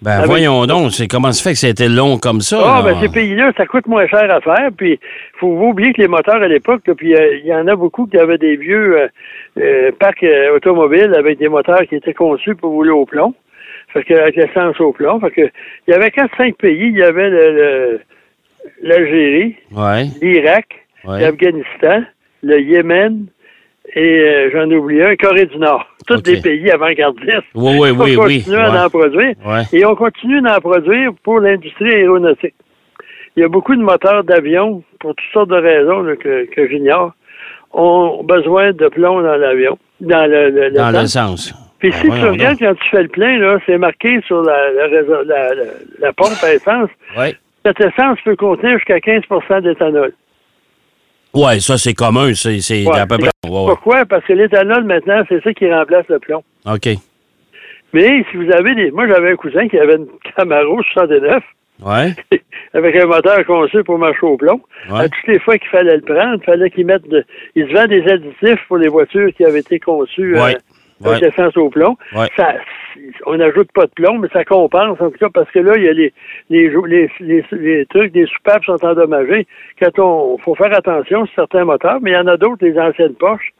Ben, 0.00 0.12
Avec- 0.12 0.26
voyons 0.26 0.66
donc, 0.66 0.90
c'est 0.92 1.06
comment 1.06 1.30
ça 1.30 1.42
fait 1.44 1.52
que 1.52 1.58
ça 1.60 1.68
a 1.68 1.70
été 1.70 1.88
long 1.88 2.18
comme 2.18 2.40
ça? 2.40 2.58
Ah, 2.64 2.82
ben 2.82 2.96
ces 3.00 3.08
pays-là, 3.08 3.52
ça 3.56 3.66
coûte 3.66 3.86
moins 3.86 4.06
cher 4.08 4.28
à 4.34 4.40
faire. 4.40 4.70
Puis, 4.76 4.98
faut 5.38 5.56
pas 5.56 5.64
oublier 5.66 5.92
que 5.92 6.00
les 6.02 6.08
moteurs 6.08 6.42
à 6.42 6.48
l'époque, 6.48 6.82
puis 6.96 7.14
euh, 7.14 7.36
il 7.36 7.46
y 7.46 7.54
en 7.54 7.68
a 7.68 7.76
beaucoup 7.76 8.06
qui 8.06 8.18
avaient 8.18 8.38
des 8.38 8.56
vieux 8.56 8.98
euh, 8.98 9.08
euh, 9.60 9.92
parcs 10.00 10.24
euh, 10.24 10.56
automobiles 10.56 11.14
avec 11.16 11.38
des 11.38 11.48
moteurs 11.48 11.82
qui 11.88 11.94
étaient 11.94 12.14
conçus 12.14 12.56
pour 12.56 12.70
rouler 12.72 12.90
au 12.90 13.04
plomb. 13.06 13.32
Fait 13.92 14.04
que 14.04 14.14
avec 14.14 14.36
l'essence 14.36 14.80
au. 14.80 14.92
Fait 14.92 15.30
que 15.30 15.40
il 15.86 15.90
y 15.90 15.92
avait 15.92 16.10
quatre, 16.10 16.34
cinq 16.36 16.56
pays. 16.56 16.88
Il 16.88 16.96
y 16.98 17.02
avait 17.02 17.28
le- 17.30 17.52
le- 17.52 18.00
l'Algérie, 18.82 19.56
Ouais, 19.72 20.04
l'Irak, 20.20 20.66
ouais. 21.04 21.20
l'Afghanistan, 21.20 22.02
le 22.42 22.60
Yémen 22.60 23.26
et 23.94 24.00
euh, 24.20 24.50
j'en 24.52 24.70
oublie 24.70 25.02
un, 25.02 25.14
Corée 25.16 25.46
du 25.46 25.58
Nord. 25.58 25.86
Tous 26.06 26.22
des 26.22 26.40
pays 26.40 26.70
avant-gardistes. 26.70 27.42
Oui, 27.54 27.76
oui, 27.78 27.90
oui, 27.90 28.16
on 28.16 28.24
oui. 28.24 28.38
continue 28.40 28.56
à 28.56 28.70
ouais. 28.72 28.78
en 28.78 28.88
produire. 28.90 29.34
Ouais. 29.44 29.62
Et 29.72 29.84
on 29.84 29.94
continue 29.94 30.40
d'en 30.40 30.58
produire 30.60 31.10
pour 31.22 31.40
l'industrie 31.40 31.92
aéronautique. 31.92 32.54
Il 33.36 33.40
y 33.40 33.44
a 33.44 33.48
beaucoup 33.48 33.74
de 33.74 33.82
moteurs 33.82 34.24
d'avion, 34.24 34.82
pour 35.00 35.14
toutes 35.14 35.32
sortes 35.32 35.48
de 35.50 35.56
raisons 35.56 36.02
là, 36.02 36.16
que, 36.16 36.44
que 36.46 36.68
j'ignore, 36.68 37.12
ont 37.72 38.22
besoin 38.24 38.72
de 38.72 38.88
plomb 38.88 39.22
dans 39.22 39.36
l'avion, 39.36 39.78
dans 40.00 40.30
le, 40.30 40.50
le- 40.50 40.70
Dans 40.70 40.90
l'essence. 40.90 41.50
l'essence. 41.50 41.54
Puis 41.82 41.90
Ben, 41.90 41.96
si 41.98 42.20
tu 42.20 42.26
regardes 42.26 42.58
quand 42.60 42.74
tu 42.74 42.88
fais 42.90 43.02
le 43.02 43.08
plein, 43.08 43.38
là, 43.38 43.58
c'est 43.66 43.76
marqué 43.76 44.20
sur 44.26 44.40
la, 44.42 44.70
la, 44.70 44.86
la- 44.88 45.22
la- 45.24 45.54
la 45.98 46.12
pompe 46.12 46.38
à 46.42 46.54
essence. 46.54 46.88
Oui. 47.18 47.34
Cette 47.66 47.80
essence 47.80 48.18
peut 48.24 48.36
contenir 48.36 48.76
jusqu'à 48.78 48.98
15% 48.98 49.62
d'éthanol. 49.62 50.12
Ouais, 51.34 51.58
ça, 51.60 51.78
c'est 51.78 51.94
commun. 51.94 52.34
C'est, 52.34 52.86
Ouais. 52.86 52.98
à 52.98 53.06
peu 53.06 53.18
près. 53.18 53.30
Ouais, 53.44 53.50
ouais. 53.50 53.66
Pourquoi? 53.66 54.04
Parce 54.04 54.24
que 54.24 54.32
l'éthanol, 54.32 54.84
maintenant, 54.84 55.22
c'est 55.28 55.42
ça 55.42 55.52
qui 55.52 55.72
remplace 55.72 56.06
le 56.08 56.18
plomb. 56.18 56.44
OK. 56.66 56.88
Mais 57.94 58.24
si 58.30 58.36
vous 58.36 58.50
avez 58.52 58.74
des... 58.74 58.90
Moi, 58.90 59.06
j'avais 59.08 59.32
un 59.32 59.36
cousin 59.36 59.66
qui 59.68 59.78
avait 59.78 59.96
une 59.96 60.06
Camaro 60.36 60.80
69 60.94 61.42
Ouais. 61.82 62.14
avec 62.74 62.94
un 62.96 63.06
moteur 63.06 63.44
conçu 63.44 63.82
pour 63.82 63.98
marcher 63.98 64.24
au 64.24 64.36
plomb. 64.36 64.60
Ouais. 64.88 65.00
À 65.00 65.08
toutes 65.08 65.26
les 65.26 65.40
fois 65.40 65.58
qu'il 65.58 65.68
fallait 65.68 65.96
le 65.96 66.02
prendre, 66.02 66.36
il 66.40 66.44
fallait 66.44 66.70
qu'il 66.70 66.86
mette 66.86 67.08
de... 67.08 67.24
Il 67.56 67.66
se 67.68 67.72
vend 67.74 67.86
des 67.86 68.02
additifs 68.08 68.60
pour 68.68 68.76
les 68.78 68.88
voitures 68.88 69.30
qui 69.36 69.44
avaient 69.44 69.58
été 69.60 69.80
conçues 69.80 70.36
Ouais. 70.38 70.56
Avec 71.04 71.20
Ouais. 71.22 71.28
l'essence 71.28 71.56
au 71.56 71.68
plomb. 71.70 71.96
Ouais. 72.14 72.28
Ça, 72.36 72.54
on 73.26 73.36
n'ajoute 73.36 73.70
pas 73.72 73.86
de 73.86 73.90
plomb, 73.90 74.18
mais 74.18 74.28
ça 74.32 74.44
compense, 74.44 75.00
en 75.00 75.10
tout 75.10 75.18
cas, 75.18 75.28
parce 75.32 75.50
que 75.50 75.58
là, 75.58 75.72
il 75.76 75.82
y 75.84 75.88
a 75.88 75.92
les, 75.92 76.12
les, 76.50 76.68
les, 76.86 77.10
les, 77.20 77.44
les 77.52 77.86
trucs, 77.86 78.12
des 78.12 78.26
soupapes 78.26 78.64
sont 78.64 78.84
endommagés. 78.84 79.46
Quand 79.80 79.98
on 79.98 80.38
faut 80.38 80.54
faire 80.54 80.72
attention 80.76 81.24
sur 81.26 81.34
certains 81.34 81.64
moteurs, 81.64 81.98
mais 82.00 82.10
il 82.10 82.14
y 82.14 82.16
en 82.18 82.26
a 82.26 82.36
d'autres, 82.36 82.64
les 82.64 82.78
anciennes 82.78 83.14
Porsche. 83.14 83.52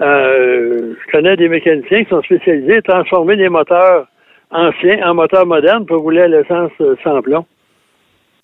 Euh, 0.00 0.94
je 1.06 1.10
connais 1.12 1.36
des 1.36 1.48
mécaniciens 1.48 2.04
qui 2.04 2.10
sont 2.10 2.22
spécialisés 2.22 2.76
à 2.76 2.82
transformer 2.82 3.36
des 3.36 3.48
moteurs 3.48 4.06
anciens 4.50 5.00
en 5.08 5.14
moteurs 5.14 5.46
modernes 5.46 5.86
pour 5.86 6.02
rouler 6.02 6.22
à 6.22 6.28
l'essence 6.28 6.70
euh, 6.80 6.94
sans 7.02 7.20
plomb. 7.22 7.46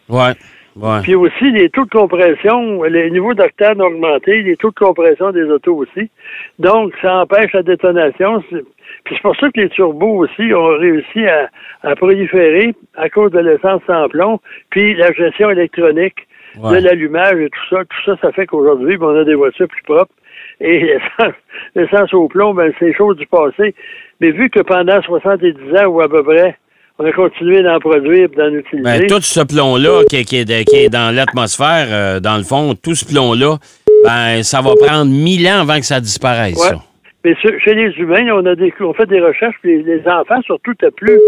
Ouais. 0.08 0.32
Ouais. 0.76 1.00
Puis 1.02 1.14
aussi, 1.14 1.50
les 1.50 1.68
taux 1.70 1.84
de 1.84 1.90
compression, 1.90 2.82
les 2.84 3.10
niveaux 3.10 3.34
d'octane 3.34 3.80
ont 3.82 3.86
augmenté, 3.86 4.42
les 4.42 4.56
taux 4.56 4.70
de 4.70 4.74
compression 4.74 5.30
des 5.30 5.44
autos 5.44 5.76
aussi. 5.76 6.10
Donc, 6.58 6.92
ça 7.02 7.18
empêche 7.18 7.52
la 7.52 7.62
détonation. 7.62 8.42
Puis 8.50 9.14
c'est 9.16 9.22
pour 9.22 9.36
ça 9.36 9.50
que 9.50 9.60
les 9.60 9.68
turbos 9.68 10.24
aussi 10.24 10.52
ont 10.54 10.78
réussi 10.78 11.26
à, 11.26 11.50
à 11.82 11.94
proliférer 11.94 12.74
à 12.96 13.08
cause 13.10 13.30
de 13.32 13.40
l'essence 13.40 13.82
sans 13.86 14.08
plomb, 14.08 14.40
puis 14.70 14.94
la 14.94 15.12
gestion 15.12 15.50
électronique 15.50 16.26
Ouais. 16.60 16.82
de 16.82 16.84
l'allumage 16.84 17.40
et 17.40 17.48
tout 17.48 17.74
ça. 17.74 17.82
Tout 17.84 18.02
ça, 18.04 18.16
ça 18.20 18.32
fait 18.32 18.44
qu'aujourd'hui, 18.44 18.98
ben, 18.98 19.06
on 19.06 19.16
a 19.18 19.24
des 19.24 19.34
voitures 19.34 19.68
plus 19.68 19.82
propres. 19.84 20.12
Et 20.60 20.80
l'essence, 20.84 21.34
l'essence 21.74 22.12
au 22.12 22.28
plomb, 22.28 22.52
ben, 22.52 22.70
c'est 22.78 22.92
chose 22.92 23.16
du 23.16 23.26
passé. 23.26 23.74
Mais 24.20 24.32
vu 24.32 24.50
que 24.50 24.60
pendant 24.60 25.00
70 25.00 25.54
ans 25.78 25.86
ou 25.86 26.02
à 26.02 26.08
peu 26.10 26.22
près, 26.22 26.56
on 26.98 27.04
a 27.04 27.12
continué 27.12 27.62
d'en 27.62 27.78
produire 27.80 28.24
et 28.32 28.36
d'en 28.36 28.48
utiliser. 28.52 28.82
Ben, 28.82 29.06
tout 29.06 29.20
ce 29.20 29.40
plomb-là 29.40 30.02
qui, 30.08 30.16
est- 30.16 30.24
qui 30.24 30.44
qui 30.44 30.76
est 30.76 30.88
dans 30.88 31.14
l'atmosphère, 31.14 31.86
euh, 31.90 32.20
dans 32.20 32.36
le 32.36 32.42
fond, 32.44 32.74
tout 32.74 32.94
ce 32.94 33.04
plomb-là, 33.04 33.56
ben, 34.04 34.42
ça 34.42 34.60
va 34.60 34.72
prendre 34.76 35.10
mille 35.10 35.46
ans 35.48 35.60
avant 35.62 35.78
que 35.78 35.86
ça 35.86 36.00
disparaisse, 36.00 36.56
Ouais. 36.60 36.68
ça. 36.76 36.82
Mais 37.24 37.36
chez 37.64 37.74
les 37.74 37.92
humains, 37.98 38.26
on 38.34 38.44
a 38.46 38.54
des, 38.56 38.72
on 38.80 38.92
fait 38.94 39.06
des 39.06 39.20
recherches, 39.20 39.54
puis 39.62 39.82
les, 39.82 39.96
les 39.98 40.08
enfants, 40.08 40.42
surtout, 40.44 40.72
étaient 40.72 40.90
plus 40.90 41.20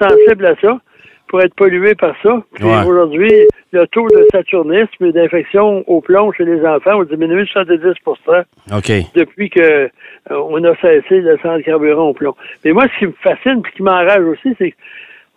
sensibles 0.00 0.46
à 0.46 0.54
ça, 0.60 0.78
pour 1.28 1.40
être 1.42 1.54
pollués 1.54 1.94
par 1.94 2.14
ça. 2.22 2.34
Ouais. 2.60 2.86
aujourd'hui, 2.86 3.32
le 3.72 3.86
taux 3.88 4.06
de 4.08 4.24
saturnisme 4.32 5.04
et 5.04 5.12
d'infection 5.12 5.82
au 5.88 6.00
plomb 6.00 6.30
chez 6.32 6.44
les 6.44 6.64
enfants 6.64 7.00
ont 7.00 7.04
diminué 7.04 7.42
de 7.42 7.48
70 7.48 7.80
OK. 8.76 8.92
depuis 9.14 9.50
que 9.50 9.60
euh, 9.60 9.88
on 10.30 10.62
a 10.64 10.74
cessé 10.76 11.20
le 11.20 11.36
sang 11.42 11.56
de 11.56 11.62
carburant 11.62 12.08
au 12.10 12.14
plomb. 12.14 12.34
Mais 12.64 12.72
moi, 12.72 12.84
ce 12.94 12.98
qui 12.98 13.06
me 13.06 13.14
fascine 13.22 13.62
et 13.66 13.76
qui 13.76 13.82
m'enrage 13.82 14.24
aussi, 14.24 14.54
c'est 14.58 14.74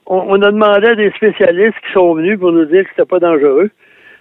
qu'on 0.06 0.24
on 0.28 0.42
a 0.42 0.52
demandé 0.52 0.88
à 0.88 0.96
des 0.96 1.12
spécialistes 1.12 1.78
qui 1.86 1.94
sont 1.94 2.14
venus 2.14 2.40
pour 2.40 2.52
nous 2.52 2.66
dire 2.66 2.84
que 2.84 2.90
c'était 2.96 3.08
pas 3.08 3.20
dangereux. 3.20 3.70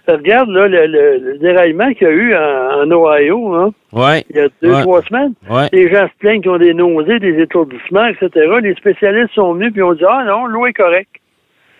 regarde 0.07 0.49
là, 0.49 0.67
le, 0.67 0.87
le- 0.87 1.17
le 1.19 1.37
déraillement 1.37 1.91
qu'il 1.93 2.07
y 2.07 2.09
a 2.09 2.13
eu 2.13 2.33
en, 2.35 2.83
en 2.83 2.91
Ohio, 2.91 3.53
hein, 3.55 3.73
Ouais. 3.93 4.23
il 4.29 4.35
y 4.37 4.39
a 4.39 4.47
deux, 4.61 4.71
Ouais. 4.73 4.81
trois 4.81 5.01
semaines. 5.03 5.33
Ouais. 5.49 5.67
Les 5.73 5.93
gens 5.93 6.07
se 6.07 6.17
plaignent 6.19 6.41
qu'ils 6.41 6.51
ont 6.51 6.57
des 6.57 6.73
nausées, 6.73 7.19
des 7.19 7.39
étourdissements, 7.41 8.05
etc. 8.07 8.29
Les 8.63 8.73
spécialistes 8.75 9.33
sont 9.33 9.53
venus 9.53 9.73
puis 9.73 9.81
ont 9.83 9.93
dit 9.93 10.03
Ah 10.09 10.23
non, 10.25 10.45
l'eau 10.45 10.65
est 10.65 10.73
correcte. 10.73 11.11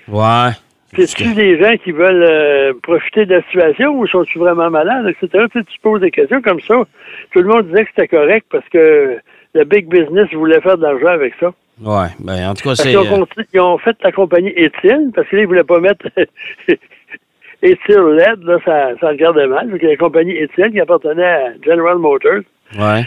Ouais. 0.08 0.52
C'est-tu 0.96 1.34
des 1.34 1.60
gens 1.62 1.76
qui 1.84 1.92
veulent 1.92 2.24
euh, 2.24 2.74
profiter 2.82 3.26
de 3.26 3.36
la 3.36 3.42
situation 3.44 3.92
ou 4.00 4.08
sont-ils 4.08 4.40
vraiment 4.40 4.70
malades, 4.70 5.08
etc. 5.08 5.46
Tu, 5.52 5.60
sais, 5.60 5.66
tu 5.66 5.78
te 5.78 5.82
poses 5.82 6.02
des 6.02 6.12
questions 6.12 6.42
comme 6.42 6.62
ça. 6.62 6.76
Tout 7.34 7.40
le 7.42 7.48
monde 7.48 7.68
disait 7.68 7.84
que 7.84 7.90
c'était 7.96 8.08
correct 8.08 8.46
parce 8.50 8.68
que 8.70 9.18
le 9.54 9.64
big 9.66 9.88
business 9.88 10.32
voulait 10.34 10.62
faire 10.62 10.78
de 10.78 10.84
l'argent 10.84 11.08
avec 11.08 11.34
ça. 11.40 11.54
Ouais. 11.82 12.08
Ben, 12.20 12.50
en 12.50 12.54
tout 12.54 12.68
cas, 12.70 12.76
c'est. 12.76 12.90
qu'ils 12.90 12.98
ont, 12.98 13.22
euh, 13.22 13.44
ils 13.54 13.60
ont 13.60 13.78
fait 13.78 13.96
la 14.02 14.12
compagnie 14.12 14.54
Étile, 14.56 15.12
parce 15.14 15.28
qu'ils 15.30 15.42
ne 15.42 15.46
voulaient 15.46 15.64
pas 15.64 15.80
mettre 15.80 16.08
Étile 17.62 18.16
LED, 18.16 18.44
là, 18.44 18.58
ça, 18.66 18.92
ça 19.00 19.10
regardait 19.10 19.48
mal. 19.48 19.70
Donc, 19.70 19.82
la 19.82 19.98
compagnie 19.98 20.36
Étile 20.36 20.72
qui 20.72 20.80
appartenait 20.80 21.24
à 21.24 21.54
General 21.64 21.98
Motors. 21.98 22.42
ouais. 22.80 23.04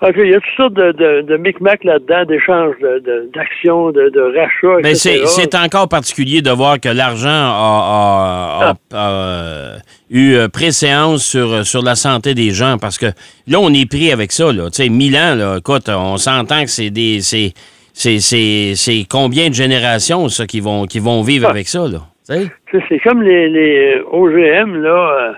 Donc, 0.00 0.12
il 0.16 0.30
y 0.30 0.34
a 0.34 0.38
toutes 0.40 0.56
sortes 0.56 0.74
de, 0.74 0.92
de, 0.92 1.22
de 1.22 1.36
micmacs 1.36 1.82
là-dedans, 1.82 2.24
d'échanges 2.24 2.76
de- 2.80 3.00
de- 3.00 3.30
d'actions, 3.34 3.90
de, 3.90 4.08
de, 4.10 4.20
rachats, 4.38 4.80
Mais 4.82 4.94
c'est 4.94 5.26
c'est 5.26 5.54
encore 5.56 5.88
particulier 5.88 6.40
de 6.40 6.50
voir 6.50 6.78
que 6.78 6.88
l'argent 6.88 7.28
a, 7.28 8.68
a- 8.70 8.70
a- 8.70 8.96
a, 8.96 9.10
euh, 9.10 9.76
eu 10.10 10.34
euh, 10.36 10.46
préséance 10.48 11.24
sur, 11.24 11.66
sur 11.66 11.82
la 11.82 11.96
santé 11.96 12.34
des 12.34 12.50
gens 12.50 12.76
parce 12.80 12.96
que 12.96 13.06
là, 13.48 13.58
on 13.60 13.74
est 13.74 13.88
pris 13.90 14.12
avec 14.12 14.30
ça. 14.30 14.52
Là. 14.52 14.70
Tu 14.70 14.84
sais, 14.84 14.88
Milan, 14.88 15.34
là, 15.34 15.56
écoute, 15.58 15.88
on 15.88 16.16
s'entend 16.16 16.62
que 16.62 16.70
c'est 16.70 16.90
des. 16.90 17.20
c'est- 17.20 17.52
C'est 18.00 18.20
c'est- 18.20 18.74
c'est 18.76 19.04
combien 19.10 19.48
de 19.48 19.54
générations, 19.54 20.28
ça, 20.28 20.46
qui 20.46 20.60
vont, 20.60 20.86
qui 20.86 21.00
vont 21.00 21.22
vivre 21.22 21.46
Ah. 21.48 21.50
avec 21.50 21.66
ça, 21.66 21.80
là? 21.88 22.02
C'est 22.28 22.98
comme 23.02 23.22
les, 23.22 23.48
les 23.48 24.00
OGM, 24.12 24.76
là, 24.80 24.90
euh, 25.20 25.32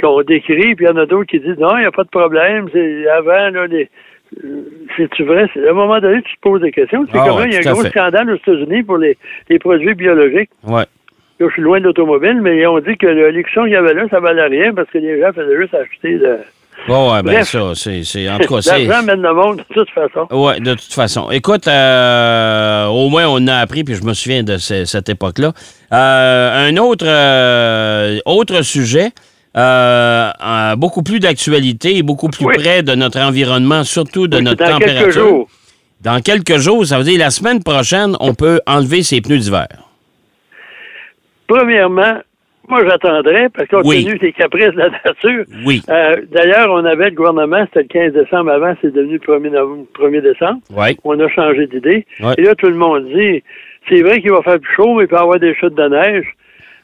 qu'on 0.00 0.22
décrit, 0.22 0.74
puis 0.74 0.84
il 0.84 0.88
y 0.88 0.90
en 0.90 0.96
a 0.96 1.06
d'autres 1.06 1.28
qui 1.30 1.40
disent 1.40 1.58
non, 1.58 1.76
il 1.76 1.80
n'y 1.80 1.86
a 1.86 1.90
pas 1.92 2.04
de 2.04 2.08
problème. 2.08 2.68
C'est 2.72 3.08
avant, 3.08 3.50
là, 3.50 3.66
les. 3.66 3.88
euh, 4.44 4.62
C'est-tu 4.96 5.24
vrai? 5.24 5.48
À 5.66 5.70
un 5.70 5.74
moment 5.74 5.98
donné, 6.00 6.22
tu 6.22 6.34
te 6.36 6.40
poses 6.40 6.60
des 6.60 6.70
questions. 6.72 7.04
C'est 7.10 7.18
Ah 7.18 7.26
comme 7.28 7.36
ouais, 7.38 7.42
là, 7.42 7.48
il 7.48 7.54
y 7.64 7.66
a 7.66 7.70
un 7.70 7.72
gros 7.72 7.82
fait. 7.82 7.90
scandale 7.90 8.30
aux 8.30 8.36
États-Unis 8.36 8.82
pour 8.82 8.98
les, 8.98 9.16
les 9.48 9.58
produits 9.58 9.94
biologiques. 9.94 10.50
Ouais. 10.64 10.84
Là, 11.40 11.46
je 11.48 11.52
suis 11.52 11.62
loin 11.62 11.78
de 11.78 11.84
l'automobile, 11.84 12.40
mais 12.42 12.58
ils 12.58 12.66
ont 12.66 12.80
dit 12.80 12.96
que 12.96 13.06
l'élection 13.06 13.62
qu'il 13.62 13.72
y 13.72 13.76
avait 13.76 13.94
là, 13.94 14.04
ça 14.10 14.18
valait 14.20 14.46
rien 14.46 14.74
parce 14.74 14.90
que 14.90 14.98
les 14.98 15.20
gens 15.20 15.32
faisaient 15.32 15.56
juste 15.56 15.74
acheter 15.74 16.18
de, 16.18 16.36
Ouais, 16.88 16.94
ouais, 17.12 17.22
ben 17.24 17.42
ça, 17.42 17.72
c'est. 17.74 18.28
En 18.30 18.38
tout 18.40 18.54
cas, 18.54 18.60
c'est. 18.62 18.86
mène 18.86 19.20
le 19.22 19.34
monde 19.34 19.56
de 19.58 19.74
toute 19.74 19.90
façon. 19.90 20.28
Oui, 20.30 20.60
de 20.60 20.74
toute 20.74 20.92
façon. 20.94 21.28
Écoute, 21.32 21.66
euh, 21.66 22.86
au 22.86 23.08
moins 23.08 23.26
on 23.28 23.46
a 23.48 23.56
appris, 23.56 23.82
puis 23.82 23.94
je 23.96 24.04
me 24.04 24.14
souviens 24.14 24.44
de 24.44 24.58
ce- 24.58 24.84
cette 24.84 25.08
époque-là. 25.08 25.52
Euh, 25.92 26.68
un 26.68 26.76
autre, 26.76 27.04
euh, 27.06 28.18
autre 28.26 28.62
sujet, 28.62 29.08
euh, 29.58 30.76
beaucoup 30.76 31.02
plus 31.02 31.20
d'actualité 31.20 31.96
et 31.96 32.02
beaucoup 32.02 32.28
plus 32.28 32.44
Oui. 32.46 32.54
près 32.56 32.82
de 32.82 32.94
notre 32.94 33.18
environnement, 33.20 33.82
surtout 33.84 34.28
de 34.28 34.36
Oui, 34.38 34.42
notre 34.44 34.64
dans 34.64 34.72
température. 34.78 35.00
quelques 35.06 35.18
jours. 35.18 35.48
Dans 36.00 36.20
quelques 36.20 36.58
jours, 36.58 36.86
ça 36.86 36.98
veut 36.98 37.04
dire 37.04 37.18
la 37.18 37.30
semaine 37.30 37.62
prochaine, 37.62 38.14
on 38.20 38.34
peut 38.34 38.60
enlever 38.66 39.02
ses 39.02 39.20
pneus 39.20 39.38
d'hiver. 39.38 39.66
Premièrement, 41.46 42.18
moi 42.68 42.80
j'attendrais 42.86 43.48
parce 43.48 43.68
compte 43.68 43.82
Oui. 43.86 44.04
tenu 44.04 44.18
des 44.18 44.32
caprices 44.32 44.70
de 44.72 44.78
la 44.78 44.90
nature. 44.90 45.44
Oui. 45.64 45.82
Euh, 45.88 46.16
D'ailleurs, 46.30 46.70
on 46.70 46.84
avait 46.84 47.10
le 47.10 47.16
gouvernement, 47.16 47.64
c'était 47.66 47.82
le 47.98 48.10
15 48.10 48.24
décembre 48.24 48.50
avant, 48.50 48.74
c'est 48.80 48.92
devenu 48.92 49.14
le 49.14 49.18
1er, 49.18 49.50
novembre- 49.50 49.86
1er 49.94 50.20
décembre. 50.20 50.60
Oui. 50.70 50.96
On 51.04 51.18
a 51.18 51.28
changé 51.30 51.66
d'idée. 51.66 52.06
Ouais. 52.20 52.34
Et 52.36 52.42
là, 52.42 52.54
tout 52.54 52.66
le 52.68 52.74
monde 52.76 53.06
dit, 53.14 53.42
c'est 53.88 54.02
vrai 54.02 54.20
qu'il 54.20 54.30
va 54.30 54.42
faire 54.42 54.60
plus 54.60 54.74
chaud, 54.76 54.94
mais 54.96 55.04
il 55.04 55.08
peut 55.08 55.16
y 55.16 55.18
avoir 55.18 55.40
des 55.40 55.54
chutes 55.54 55.74
de 55.74 55.88
neige. 55.88 56.26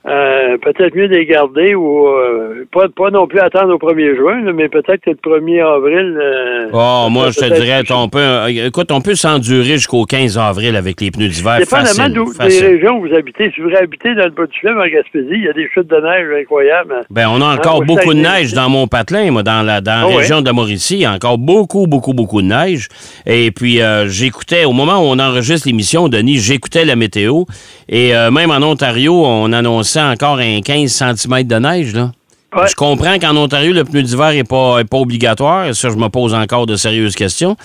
Euh, 0.06 0.58
peut-être 0.58 0.94
mieux 0.94 1.08
de 1.08 1.14
les 1.14 1.24
garder 1.24 1.74
ou 1.74 2.06
euh, 2.08 2.66
pas, 2.70 2.88
pas 2.94 3.08
non 3.10 3.26
plus 3.26 3.38
attendre 3.40 3.72
au 3.74 3.78
1er 3.78 4.14
juin, 4.16 4.42
là, 4.44 4.52
mais 4.52 4.68
peut-être 4.68 5.00
que 5.00 5.08
le 5.10 5.16
1er 5.16 5.62
avril. 5.64 6.18
euh, 6.20 6.68
Oh, 6.74 7.08
moi, 7.10 7.30
je 7.30 7.40
te 7.40 7.54
dirais, 7.58 7.80
on 7.90 8.10
peut, 8.10 8.18
euh, 8.18 8.66
écoute, 8.66 8.92
on 8.92 9.00
peut 9.00 9.14
s'endurer 9.14 9.64
jusqu'au 9.78 10.04
15 10.04 10.36
avril 10.36 10.76
avec 10.76 11.00
les 11.00 11.10
pneus 11.10 11.28
d'hiver. 11.28 11.56
Dépendamment 11.58 12.10
d'où 12.14 12.30
des 12.34 12.60
régions 12.60 12.98
où 12.98 13.08
vous 13.08 13.14
habitez. 13.14 13.50
Si 13.54 13.62
vous 13.62 13.74
habitez 13.74 14.14
dans 14.14 14.24
le 14.24 14.30
bas 14.32 14.44
du 14.46 14.58
fleuve 14.58 14.76
en 14.76 14.86
Gaspésie, 14.86 15.28
il 15.36 15.44
y 15.44 15.48
a 15.48 15.54
des 15.54 15.70
chutes 15.72 15.88
de 15.88 15.96
neige 15.96 16.28
incroyables. 16.42 17.00
Ben, 17.08 17.26
on 17.30 17.40
a 17.40 17.54
encore 17.54 17.80
Ah, 17.80 17.84
moi, 17.86 17.86
beaucoup 17.86 18.12
de 18.12 18.18
neige 18.20 18.52
dans 18.52 18.68
mon 18.68 18.86
patelin, 18.86 19.30
moi, 19.30 19.42
dans 19.42 19.62
la, 19.62 19.80
dans 19.80 20.02
la 20.02 20.08
ouais. 20.08 20.16
région 20.16 20.42
de 20.42 20.46
la 20.46 20.52
Mauricie. 20.52 20.96
Il 20.96 21.00
y 21.00 21.06
a 21.06 21.12
encore 21.12 21.38
beaucoup, 21.38 21.86
beaucoup, 21.86 22.12
beaucoup 22.12 22.42
de 22.42 22.48
neige. 22.48 22.88
Et 23.24 23.50
puis, 23.52 23.80
j'écoutais, 24.08 24.66
au 24.66 24.72
moment 24.72 24.98
où 24.98 25.04
on 25.06 25.18
enregistre 25.18 25.66
l'émission, 25.66 26.08
Denis, 26.10 26.36
j'écoutais 26.36 26.84
la 26.84 26.94
météo. 26.94 27.44
Et 27.88 28.12
même 28.30 28.50
en 28.50 28.62
Ontario, 28.62 29.24
on 29.24 29.50
annonçait 29.50 29.93
encore 30.00 30.38
un 30.38 30.60
15 30.60 30.90
cm 30.90 31.42
de 31.44 31.56
neige, 31.56 31.94
là. 31.94 32.10
Ouais. 32.56 32.68
Je 32.68 32.74
comprends 32.76 33.18
qu'en 33.18 33.36
Ontario, 33.36 33.72
le 33.72 33.82
pneu 33.82 34.02
d'hiver 34.02 34.30
n'est 34.32 34.44
pas, 34.44 34.78
est 34.78 34.88
pas 34.88 34.98
obligatoire. 34.98 35.74
Ça, 35.74 35.88
je 35.90 35.96
me 35.96 36.08
pose 36.08 36.34
encore 36.34 36.66
de 36.66 36.76
sérieuses 36.76 37.16
questions. 37.16 37.56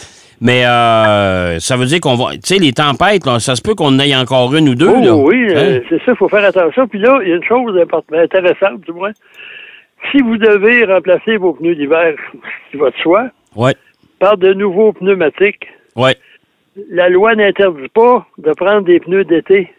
Mais 0.41 0.65
euh, 0.65 1.59
ça 1.59 1.75
veut 1.77 1.86
dire 1.86 2.00
qu'on 2.00 2.15
va. 2.15 2.31
Tu 2.33 2.39
sais, 2.45 2.57
les 2.57 2.71
tempêtes, 2.74 3.25
là, 3.25 3.39
ça 3.39 3.55
se 3.55 3.62
peut 3.62 3.75
qu'on 3.75 3.88
en 3.88 4.00
aille 4.00 4.15
encore 4.15 4.55
une 4.55 4.69
ou 4.69 4.74
deux. 4.75 4.88
Oh, 4.89 5.03
là. 5.03 5.15
oui, 5.15 5.36
Hein? 5.50 5.55
euh, 5.57 5.79
c'est 5.89 5.98
ça, 6.05 6.13
il 6.13 6.15
faut 6.15 6.27
faire 6.29 6.43
attention. 6.45 6.88
Puis 6.88 6.98
là, 7.00 7.19
il 7.21 7.29
y 7.29 7.33
a 7.33 7.36
une 7.36 7.43
chose 7.43 7.77
intéressante, 8.13 8.81
du 8.81 8.91
moins. 8.93 9.12
Si 10.12 10.21
vous 10.21 10.38
devez 10.38 10.86
remplacer 10.86 11.38
vos 11.38 11.53
pneus 11.53 11.75
d'hiver, 11.75 12.13
ce 12.33 12.71
qui 12.71 12.77
va 12.77 12.89
de 12.89 12.95
soi, 13.03 13.27
Ouais, 13.55 13.75
par 14.19 14.38
de 14.38 14.53
nouveaux 14.53 14.93
pneumatiques, 14.93 15.67
ouais. 15.98 16.15
la 16.89 17.09
loi 17.09 17.36
n'interdit 17.36 17.89
pas 17.93 18.25
de 18.38 18.51
prendre 18.53 18.81
des 18.83 19.00
pneus 19.01 19.25
d'été 19.25 19.69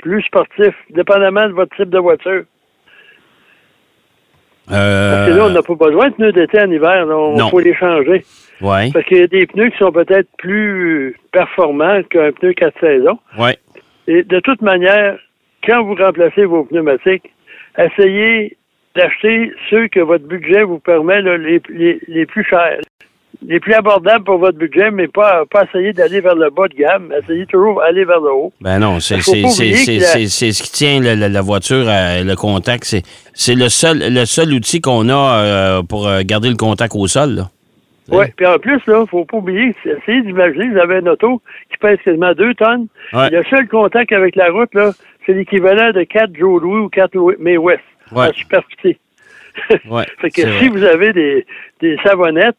plus 0.00 0.22
sportifs, 0.22 0.74
dépendamment 0.90 1.46
de 1.48 1.52
votre 1.52 1.74
type 1.76 1.90
de 1.90 1.98
voiture. 1.98 2.42
Parce 4.66 5.30
que 5.30 5.36
là, 5.36 5.46
on 5.46 5.50
n'a 5.50 5.62
pas 5.62 5.74
besoin 5.74 6.08
de 6.10 6.14
pneus 6.14 6.32
d'été 6.32 6.60
en 6.60 6.70
hiver, 6.70 7.06
là, 7.06 7.16
on 7.16 7.38
Euh, 7.38 7.48
faut 7.48 7.58
les 7.60 7.74
changer. 7.74 8.24
Ouais, 8.60 8.90
Parce 8.92 9.04
qu'il 9.06 9.16
y 9.18 9.22
a 9.22 9.26
des 9.26 9.46
pneus 9.46 9.70
qui 9.70 9.78
sont 9.78 9.90
peut-être 9.90 10.28
plus 10.38 11.16
performants 11.32 12.02
qu'un 12.04 12.30
pneu 12.32 12.52
4 12.52 12.78
saisons. 12.80 13.18
ouais. 13.38 13.56
Et 14.06 14.22
de 14.22 14.40
toute 14.40 14.60
manière, 14.62 15.18
quand 15.66 15.82
vous 15.84 15.94
remplacez 15.94 16.44
vos 16.44 16.64
pneumatiques, 16.64 17.30
essayez 17.78 18.56
d'acheter 18.96 19.52
ceux 19.70 19.88
que 19.88 20.00
votre 20.00 20.24
budget 20.26 20.62
vous 20.62 20.78
permet, 20.80 21.20
là, 21.22 21.36
les, 21.36 21.60
les, 21.68 22.00
les 22.08 22.26
plus 22.26 22.44
chers, 22.44 22.80
les 23.46 23.58
plus 23.60 23.72
abordables 23.74 24.24
pour 24.24 24.38
votre 24.38 24.58
budget, 24.58 24.90
mais 24.90 25.08
pas, 25.08 25.44
pas 25.50 25.64
essayer 25.64 25.92
d'aller 25.92 26.20
vers 26.20 26.34
le 26.34 26.50
bas 26.50 26.68
de 26.68 26.74
gamme. 26.74 27.12
Essayez 27.22 27.46
toujours 27.46 27.80
d'aller 27.80 28.04
vers 28.04 28.20
le 28.20 28.30
haut. 28.32 28.52
Ben 28.60 28.78
non, 28.78 29.00
c'est 29.00 29.20
ce 29.20 30.62
qui 30.62 30.70
tient 30.72 31.00
la, 31.00 31.16
la- 31.16 31.28
la 31.28 31.40
voiture, 31.40 31.88
à 31.88 32.22
le 32.22 32.34
contact. 32.36 32.84
C'est 32.84 33.02
c'est 33.34 33.54
le 33.54 33.68
seul, 33.68 33.98
le 34.12 34.24
seul 34.26 34.52
outil 34.52 34.80
qu'on 34.80 35.08
a 35.08 35.14
euh, 35.44 35.82
pour 35.82 36.06
euh, 36.06 36.20
garder 36.24 36.48
le 36.50 36.56
contact 36.56 36.92
au 36.94 37.06
sol. 37.06 37.30
Là. 37.30 37.42
Oui. 38.10 38.26
Puis 38.36 38.44
en 38.46 38.58
plus, 38.58 38.80
là, 38.88 39.04
faut 39.08 39.24
pas 39.24 39.36
oublier, 39.36 39.74
essayez 39.84 40.22
d'imaginer, 40.22 40.68
vous 40.70 40.78
avez 40.78 40.98
une 40.98 41.08
auto 41.08 41.40
qui 41.70 41.78
pèse 41.78 41.98
quasiment 42.04 42.32
2 42.32 42.54
tonnes. 42.54 42.88
Ouais. 43.12 43.30
Le 43.30 43.42
seul 43.48 43.68
contact 43.68 44.12
avec 44.12 44.34
la 44.36 44.50
route, 44.50 44.74
là, 44.74 44.90
c'est 45.24 45.32
l'équivalent 45.32 45.92
de 45.92 46.02
4 46.02 46.30
Joe 46.36 46.60
Louis 46.60 46.80
ou 46.80 46.88
4 46.88 47.16
May 47.38 47.56
West 47.56 47.80
Ouais. 48.12 48.26
en 48.28 48.32
superficie. 48.32 48.98
Ouais, 49.88 50.04
fait 50.20 50.30
que 50.30 50.42
si 50.42 50.46
vrai. 50.48 50.68
vous 50.68 50.82
avez 50.82 51.12
des, 51.12 51.46
des 51.80 51.96
savonnettes, 52.04 52.56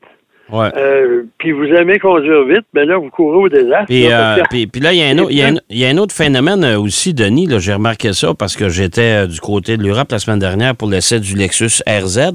Ouais. 0.51 0.70
Euh, 0.75 1.24
puis 1.38 1.51
vous 1.53 1.63
aimez 1.63 1.98
conduire 2.00 2.43
vite, 2.46 2.65
ben 2.74 2.88
là, 2.88 2.98
vous 2.98 3.10
courez 3.10 3.38
au 3.38 3.50
désastre. 3.50 3.86
Puis, 3.88 4.08
là, 4.08 4.38
euh, 4.38 4.43
puis, 4.50 4.67
puis 4.67 4.81
là, 4.81 4.91
il 4.93 5.00
y, 5.00 5.01
a 5.03 5.08
un 5.08 5.17
autre- 5.20 5.31
il 5.31 5.38
y 5.38 5.41
a 5.43 5.48
un- 5.48 5.55
il 5.70 5.77
y 5.77 5.86
a 5.86 5.89
un 5.89 5.98
autre 5.98 6.13
phénomène 6.13 6.63
euh, 6.63 6.79
aussi, 6.79 7.13
Denis. 7.13 7.48
là, 7.48 7.60
J'ai 7.60 7.74
remarqué 7.74 8.12
ça 8.13 8.34
parce 8.34 8.55
que 8.55 8.67
j'étais 8.70 9.27
du 9.27 9.39
côté 9.39 9.77
de 9.77 9.84
l'Europe 9.84 10.12
la 10.12 10.20
semaine 10.20 10.39
dernière 10.39 10.75
pour 10.75 10.89
l'essai 10.89 11.20
du 11.20 11.36
Lexus 11.36 11.81
RZ 11.88 12.31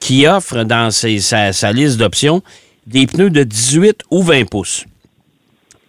qui 0.00 0.26
offre 0.26 0.64
dans 0.64 0.90
ses- 0.90 1.20
sa, 1.20 1.52
sa 1.52 1.72
liste 1.72 1.98
d'options 1.98 2.42
des 2.86 3.06
pneus 3.06 3.30
de 3.30 3.42
18 3.44 4.00
ou 4.10 4.22
20 4.22 4.48
pouces. 4.48 4.84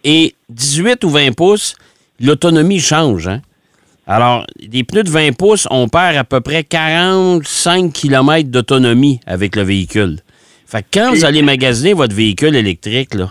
Et 0.04 0.34
18 0.48 1.02
ou 1.04 1.10
20 1.10 1.32
pouces, 1.36 1.74
l'autonomie 2.20 2.80
change. 2.80 3.26
Hein? 3.28 3.40
Alors, 4.06 4.46
des 4.64 4.84
pneus 4.84 5.02
de 5.02 5.10
20 5.10 5.36
pouces, 5.36 5.66
on 5.70 5.88
perd 5.88 6.16
à 6.16 6.24
peu 6.24 6.40
près 6.40 6.64
45 6.64 7.92
km 7.92 8.48
d'autonomie 8.48 9.20
avec 9.26 9.54
le 9.56 9.62
véhicule. 9.62 10.18
Fait 10.70 10.82
que 10.82 10.98
quand 10.98 11.14
vous 11.14 11.24
allez 11.24 11.40
magasiner 11.40 11.94
votre 11.94 12.14
véhicule 12.14 12.54
électrique, 12.54 13.14
là, 13.14 13.30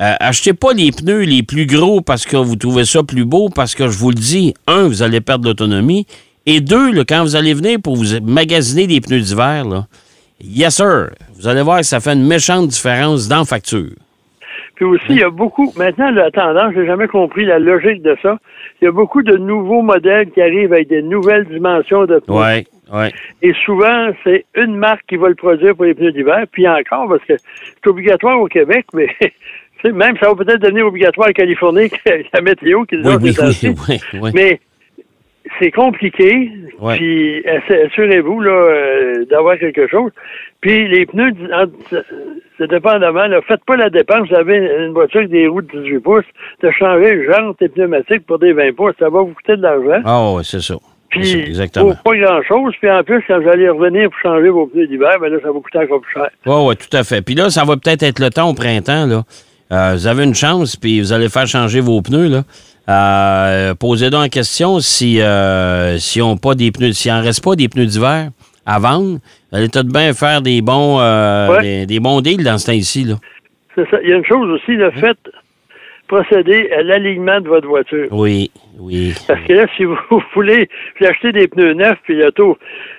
euh, 0.00 0.14
achetez 0.18 0.54
pas 0.54 0.72
les 0.72 0.92
pneus 0.92 1.24
les 1.24 1.42
plus 1.42 1.66
gros 1.66 2.00
parce 2.00 2.24
que 2.24 2.38
vous 2.38 2.56
trouvez 2.56 2.86
ça 2.86 3.02
plus 3.02 3.26
beau, 3.26 3.50
parce 3.54 3.74
que 3.74 3.88
je 3.88 3.98
vous 3.98 4.08
le 4.08 4.14
dis, 4.14 4.54
un, 4.66 4.88
vous 4.88 5.02
allez 5.02 5.20
perdre 5.20 5.46
l'autonomie, 5.46 6.06
et 6.46 6.62
deux, 6.62 6.90
là, 6.92 7.04
quand 7.06 7.22
vous 7.22 7.36
allez 7.36 7.52
venir 7.52 7.80
pour 7.84 7.96
vous 7.96 8.18
magasiner 8.22 8.86
des 8.86 9.02
pneus 9.02 9.20
d'hiver, 9.20 9.66
là, 9.66 9.86
yes 10.42 10.76
sir, 10.76 11.10
vous 11.34 11.46
allez 11.46 11.60
voir 11.60 11.80
que 11.80 11.84
ça 11.84 12.00
fait 12.00 12.14
une 12.14 12.26
méchante 12.26 12.68
différence 12.68 13.28
dans 13.28 13.40
la 13.40 13.44
facture. 13.44 13.92
Puis 14.76 14.86
aussi, 14.86 15.04
il 15.10 15.18
y 15.18 15.22
a 15.22 15.28
beaucoup, 15.28 15.70
maintenant, 15.76 16.10
la 16.10 16.30
tendance, 16.30 16.72
j'ai 16.74 16.86
jamais 16.86 17.08
compris 17.08 17.44
la 17.44 17.58
logique 17.58 18.00
de 18.00 18.16
ça. 18.22 18.38
Il 18.80 18.86
y 18.86 18.88
a 18.88 18.92
beaucoup 18.92 19.22
de 19.22 19.36
nouveaux 19.36 19.82
modèles 19.82 20.30
qui 20.30 20.40
arrivent 20.40 20.72
avec 20.72 20.88
des 20.88 21.02
nouvelles 21.02 21.44
dimensions 21.44 22.06
de 22.06 22.20
pneus. 22.20 22.34
Ouais, 22.34 22.66
ouais. 22.92 23.12
Et 23.42 23.52
souvent, 23.64 24.10
c'est 24.24 24.44
une 24.54 24.76
marque 24.76 25.06
qui 25.08 25.16
va 25.16 25.28
le 25.28 25.34
produire 25.34 25.74
pour 25.74 25.84
les 25.84 25.94
pneus 25.94 26.12
d'hiver. 26.12 26.44
Puis 26.50 26.68
encore, 26.68 27.08
parce 27.08 27.24
que 27.24 27.34
c'est 27.36 27.90
obligatoire 27.90 28.40
au 28.40 28.46
Québec, 28.46 28.86
mais 28.94 29.08
même 29.84 30.16
ça 30.18 30.28
va 30.28 30.34
peut-être 30.34 30.62
devenir 30.62 30.86
obligatoire 30.86 31.28
en 31.28 31.32
Californie, 31.32 31.90
la 32.32 32.40
météo 32.40 32.84
qui 32.84 32.96
le 32.96 33.06
Oui, 33.06 33.16
oui, 33.22 33.34
oui, 33.40 33.74
oui, 33.88 34.00
oui. 34.20 34.30
Mais 34.34 34.60
c'est 35.58 35.70
compliqué. 35.70 36.50
Ouais. 36.78 36.96
Puis 36.96 37.44
assurez-vous 37.46 38.40
là 38.40 38.52
euh, 38.52 39.24
d'avoir 39.26 39.58
quelque 39.58 39.86
chose. 39.88 40.12
Puis 40.60 40.88
les 40.88 41.06
pneus, 41.06 41.32
c'est 42.58 42.68
dépendamment. 42.68 43.26
Là, 43.26 43.40
faites 43.42 43.64
pas 43.64 43.76
la 43.76 43.90
dépense. 43.90 44.28
Vous 44.28 44.34
avez 44.34 44.56
une 44.56 44.92
voiture 44.92 45.20
avec 45.20 45.30
des 45.30 45.46
roues 45.46 45.62
de 45.62 45.82
18 45.82 45.98
pouces, 46.00 46.24
de 46.62 46.70
changer 46.70 47.14
les 47.14 47.24
jantes 47.26 47.60
et 47.62 47.68
pneumatiques 47.68 48.26
pour 48.26 48.38
des 48.38 48.52
20 48.52 48.74
pouces, 48.74 48.94
ça 48.98 49.08
va 49.08 49.20
vous 49.20 49.34
coûter 49.34 49.56
de 49.56 49.62
l'argent. 49.62 50.02
Ah 50.04 50.32
oui, 50.34 50.44
c'est 50.44 50.60
ça. 50.60 50.76
Puis 51.10 51.32
exactement. 51.40 51.94
pour 51.94 52.12
pas 52.12 52.16
grand-chose. 52.18 52.74
Puis 52.80 52.90
en 52.90 53.02
plus, 53.02 53.22
quand 53.26 53.40
vous 53.40 53.48
allez 53.48 53.68
revenir 53.68 54.08
pour 54.10 54.18
changer 54.20 54.48
vos 54.48 54.66
pneus 54.66 54.86
d'hiver, 54.86 55.12
ben 55.20 55.28
là, 55.32 55.38
ça 55.42 55.48
va 55.52 55.60
coûter 55.60 55.78
encore 55.78 56.00
plus 56.00 56.12
cher. 56.12 56.30
Oui, 56.46 56.54
oui, 56.68 56.76
tout 56.76 56.96
à 56.96 57.02
fait. 57.04 57.20
Puis 57.22 57.34
là, 57.34 57.50
ça 57.50 57.64
va 57.64 57.76
peut-être 57.76 58.02
être 58.02 58.18
le 58.20 58.30
temps 58.30 58.48
au 58.48 58.54
printemps, 58.54 59.06
là. 59.06 59.22
Euh, 59.72 59.92
vous 59.94 60.06
avez 60.08 60.24
une 60.24 60.34
chance, 60.34 60.74
puis 60.76 61.00
vous 61.00 61.12
allez 61.12 61.28
faire 61.28 61.46
changer 61.46 61.80
vos 61.80 62.00
pneus, 62.02 62.28
là. 62.28 62.42
Euh, 62.88 63.74
posez 63.74 64.10
donc 64.10 64.24
en 64.24 64.28
question 64.28 64.80
si 64.80 65.20
euh, 65.20 65.96
si 65.98 66.20
on 66.20 66.36
pas 66.36 66.54
des 66.56 66.72
pneus, 66.72 66.92
s'il 66.92 67.12
en 67.12 67.20
reste 67.22 67.44
pas 67.44 67.54
des 67.54 67.68
pneus 67.68 67.86
d'hiver 67.86 68.30
à 68.66 68.78
vendre, 68.80 69.18
vous 69.52 69.56
allez 69.58 69.68
tout 69.68 69.82
de 69.84 69.92
bien 69.92 70.12
faire 70.12 70.42
des 70.42 70.60
bons 70.60 70.98
euh, 71.00 71.48
Ouais. 71.50 71.62
des, 71.62 71.86
des 71.86 72.00
bons 72.00 72.20
deals 72.20 72.42
dans 72.42 72.58
ce 72.58 72.66
temps-ci, 72.66 73.04
là. 73.04 73.14
C'est 73.76 73.88
ça. 73.90 73.98
Il 74.02 74.10
y 74.10 74.12
a 74.12 74.16
une 74.16 74.24
chose 74.24 74.50
aussi, 74.50 74.72
le 74.72 74.90
fait 74.92 75.16
procéder 76.10 76.68
à 76.76 76.82
l'alignement 76.82 77.40
de 77.40 77.48
votre 77.48 77.68
voiture. 77.68 78.08
Oui, 78.10 78.50
oui. 78.78 79.14
Parce 79.28 79.40
que 79.46 79.52
là, 79.52 79.66
si 79.76 79.84
vous 79.84 79.96
voulez 80.34 80.68
vous 80.98 81.06
achetez 81.06 81.30
des 81.32 81.46
pneus 81.48 81.74
neufs, 81.74 81.98
puis 82.04 82.16
l'auto, 82.16 82.58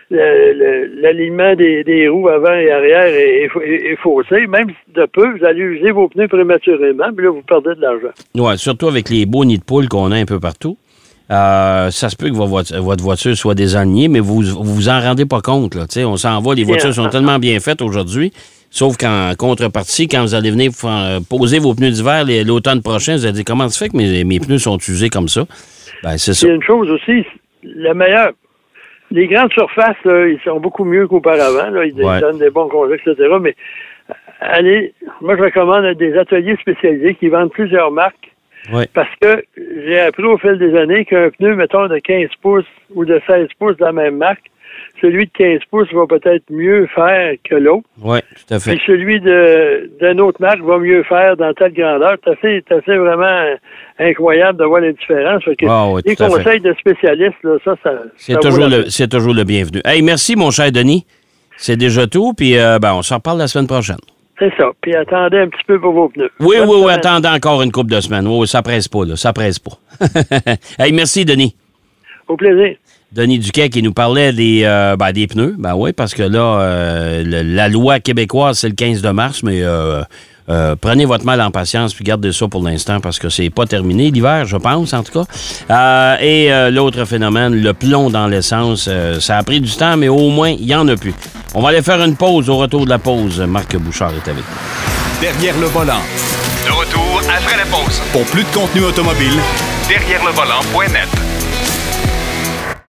l'alignement 0.09 1.55
des, 1.55 1.83
des 1.83 2.07
roues 2.07 2.29
avant 2.29 2.53
et 2.53 2.71
arrière 2.71 3.05
est, 3.05 3.49
est, 3.65 3.91
est 3.91 3.95
faussé, 3.97 4.47
même 4.47 4.69
si 4.69 4.93
de 4.95 5.05
peu, 5.05 5.37
vous 5.37 5.45
allez 5.45 5.61
user 5.61 5.91
vos 5.91 6.07
pneus 6.07 6.27
prématurément, 6.27 7.11
puis 7.15 7.25
là, 7.25 7.31
vous 7.31 7.41
perdez 7.41 7.75
de 7.75 7.81
l'argent. 7.81 8.13
Ouais, 8.35 8.57
surtout 8.57 8.87
avec 8.87 9.09
les 9.09 9.25
beaux 9.25 9.45
nids 9.45 9.59
de 9.59 9.63
poules 9.63 9.87
qu'on 9.89 10.11
a 10.11 10.15
un 10.17 10.25
peu 10.25 10.39
partout. 10.39 10.77
Euh, 11.29 11.89
ça 11.91 12.09
se 12.09 12.15
peut 12.17 12.29
que 12.29 12.35
vo- 12.35 12.45
votre, 12.45 13.03
voiture 13.03 13.35
soit 13.37 13.55
désalignée, 13.55 14.07
mais 14.09 14.19
vous 14.19 14.41
vous 14.41 14.63
vous 14.63 14.89
en 14.89 14.99
rendez 14.99 15.25
pas 15.25 15.39
compte. 15.41 15.75
Là. 15.75 15.85
On 16.05 16.17
s'en 16.17 16.41
va, 16.41 16.53
les 16.53 16.63
voitures 16.65 16.93
sont 16.93 17.07
tellement 17.09 17.39
bien 17.39 17.59
faites 17.61 17.81
aujourd'hui. 17.81 18.33
Sauf 18.73 18.95
qu'en 18.97 19.33
contrepartie, 19.37 20.07
quand 20.07 20.21
vous 20.21 20.33
allez 20.33 20.49
venir 20.49 20.71
fa- 20.71 21.19
poser 21.29 21.59
vos 21.59 21.75
pneus 21.75 21.91
d'hiver 21.91 22.23
l'automne 22.45 22.81
prochain, 22.81 23.15
vous 23.17 23.25
allez 23.25 23.33
dire 23.33 23.43
comment 23.45 23.67
ça 23.67 23.85
fait 23.85 23.91
que 23.91 23.97
mes, 23.97 24.23
mes 24.23 24.39
pneus 24.39 24.59
sont 24.59 24.77
usés 24.77 25.09
comme 25.09 25.27
ça? 25.27 25.41
Ben, 26.03 26.17
c'est 26.17 26.33
ça. 26.33 26.47
Il 26.47 26.49
y 26.49 26.51
a 26.53 26.55
une 26.55 26.63
chose 26.63 26.89
aussi, 26.89 27.25
la 27.63 27.93
meilleure. 27.93 28.31
Les 29.11 29.27
grandes 29.27 29.51
surfaces, 29.51 29.97
là, 30.05 30.25
ils 30.27 30.39
sont 30.45 30.61
beaucoup 30.61 30.85
mieux 30.85 31.05
qu'auparavant. 31.05 31.69
là. 31.69 31.85
Ils, 31.85 32.01
Ouais. 32.01 32.21
donnent 32.21 32.37
des 32.39 32.49
bons 32.49 32.69
conseils, 32.69 32.97
etc. 33.05 33.27
Mais 33.41 33.55
euh, 34.09 34.13
allez, 34.39 34.93
moi, 35.19 35.35
je 35.37 35.43
recommande 35.43 35.85
des 35.97 36.17
ateliers 36.17 36.55
spécialisés 36.61 37.15
qui 37.15 37.27
vendent 37.27 37.51
plusieurs 37.51 37.91
marques 37.91 38.15
Ouais. 38.71 38.87
parce 38.93 39.09
que 39.19 39.43
j'ai 39.85 39.99
appris 39.99 40.23
au 40.23 40.37
fil 40.37 40.57
des 40.59 40.77
années 40.77 41.03
qu'un 41.03 41.29
pneu, 41.31 41.55
mettons, 41.55 41.87
de 41.87 41.97
15 41.97 42.29
pouces 42.41 42.63
ou 42.95 43.03
de 43.05 43.19
16 43.27 43.47
pouces 43.59 43.75
de 43.77 43.83
la 43.83 43.91
même 43.91 44.17
marque, 44.17 44.45
celui 45.01 45.25
de 45.25 45.31
15 45.38 45.59
pouces 45.69 45.91
va 45.93 46.05
peut-être 46.07 46.43
mieux 46.50 46.88
faire 46.93 47.33
que 47.43 47.55
l'autre. 47.55 47.88
Oui, 48.01 48.19
tout 48.19 48.53
à 48.53 48.59
fait. 48.59 48.75
Puis 48.75 48.81
celui 48.85 49.19
de 49.19 49.89
d'une 50.00 50.21
autre 50.21 50.41
marque 50.41 50.61
va 50.61 50.77
mieux 50.77 51.03
faire 51.03 51.38
dans 51.38 51.53
telle 51.53 51.73
grandeur. 51.73 52.17
C'est 52.41 52.63
assez, 52.71 52.97
vraiment 52.97 53.55
incroyable 54.00 54.59
de 54.59 54.65
voir 54.65 54.81
les 54.81 54.93
différences. 54.93 55.43
Que 55.43 55.65
Ah 55.67 55.88
oui, 55.89 56.01
les 56.05 56.15
conseils 56.15 56.61
de 56.61 56.73
spécialistes, 56.79 57.43
là, 57.43 57.57
ça, 57.63 57.75
ça. 57.83 57.93
C'est 58.17 58.39
toujours, 58.39 58.67
le, 58.67 59.07
toujours 59.07 59.33
le 59.33 59.43
bienvenu. 59.43 59.81
Hey, 59.85 60.01
merci, 60.01 60.35
mon 60.35 60.51
cher 60.51 60.71
Denis. 60.71 61.05
C'est 61.57 61.77
déjà 61.77 62.07
tout, 62.07 62.33
puis 62.33 62.57
euh, 62.57 62.79
ben, 62.79 62.93
on 62.93 63.01
s'en 63.01 63.15
reparle 63.15 63.38
la 63.38 63.47
semaine 63.47 63.67
prochaine. 63.67 64.00
C'est 64.39 64.51
ça. 64.57 64.71
Puis 64.81 64.95
attendez 64.95 65.38
un 65.38 65.47
petit 65.47 65.63
peu 65.67 65.79
pour 65.79 65.93
vos 65.93 66.09
pneus. 66.09 66.31
Oui, 66.39 66.55
Bonne 66.57 66.69
oui, 66.69 66.75
oui, 66.85 66.91
attendez 66.91 67.27
encore 67.27 67.61
une 67.61 67.71
couple 67.71 67.91
de 67.91 68.01
semaines. 68.01 68.27
Oui, 68.27 68.39
oui, 68.39 68.47
ça 68.47 68.63
presse 68.63 68.88
pas, 68.88 69.05
là. 69.05 69.15
Ça 69.15 69.33
presse 69.33 69.59
pas. 69.59 69.77
hey, 70.79 70.91
merci, 70.91 71.25
Denis. 71.25 71.55
Au 72.27 72.35
plaisir. 72.35 72.75
Denis 73.13 73.39
Duquet 73.39 73.69
qui 73.69 73.83
nous 73.83 73.91
parlait 73.93 74.31
des, 74.31 74.61
euh, 74.63 74.95
ben, 74.95 75.11
des 75.11 75.27
pneus. 75.27 75.55
Ben 75.59 75.73
oui, 75.75 75.91
parce 75.91 76.13
que 76.13 76.23
là, 76.23 76.39
euh, 76.61 77.23
le- 77.25 77.41
la 77.41 77.67
loi 77.67 77.99
québécoise, 77.99 78.59
c'est 78.59 78.69
le 78.69 78.75
15 78.75 79.01
de 79.01 79.09
mars, 79.09 79.43
mais 79.43 79.61
euh, 79.61 80.01
euh, 80.49 80.75
prenez 80.79 81.03
votre 81.05 81.25
mal 81.25 81.41
en 81.41 81.51
patience 81.51 81.93
puis 81.93 82.05
gardez 82.05 82.31
ça 82.31 82.47
pour 82.47 82.63
l'instant 82.63 82.99
parce 83.01 83.19
que 83.19 83.27
c'est 83.29 83.49
pas 83.49 83.65
terminé 83.65 84.11
l'hiver, 84.11 84.45
je 84.45 84.55
pense, 84.55 84.93
en 84.93 85.03
tout 85.03 85.11
cas. 85.11 85.25
Euh, 85.69 86.15
et 86.21 86.53
euh, 86.53 86.69
l'autre 86.71 87.03
phénomène, 87.03 87.53
le 87.61 87.74
plomb 87.74 88.09
dans 88.09 88.27
l'essence, 88.27 88.85
euh, 88.89 89.19
ça 89.19 89.37
a 89.37 89.43
pris 89.43 89.59
du 89.59 89.71
temps, 89.71 89.97
mais 89.97 90.07
au 90.07 90.29
moins, 90.29 90.50
il 90.51 90.65
y 90.65 90.74
en 90.74 90.87
a 90.87 90.95
plus. 90.95 91.13
On 91.53 91.61
va 91.61 91.69
aller 91.69 91.81
faire 91.81 92.01
une 92.01 92.15
pause. 92.15 92.50
Au 92.50 92.55
retour 92.57 92.85
de 92.85 92.89
la 92.91 93.00
pause, 93.00 93.41
Marc 93.41 93.75
Bouchard 93.75 94.11
est 94.13 94.29
avec 94.29 94.43
nous. 94.43 95.19
Derrière 95.19 95.57
le 95.59 95.67
volant. 95.67 96.00
De 96.65 96.71
retour 96.71 97.21
après 97.29 97.57
la 97.57 97.65
pause. 97.65 98.01
Pour 98.13 98.24
plus 98.24 98.43
de 98.43 98.50
contenu 98.53 98.83
automobile, 98.85 99.33
Derrière 99.89 100.24
le 100.24 100.31
volant.net. 100.31 101.09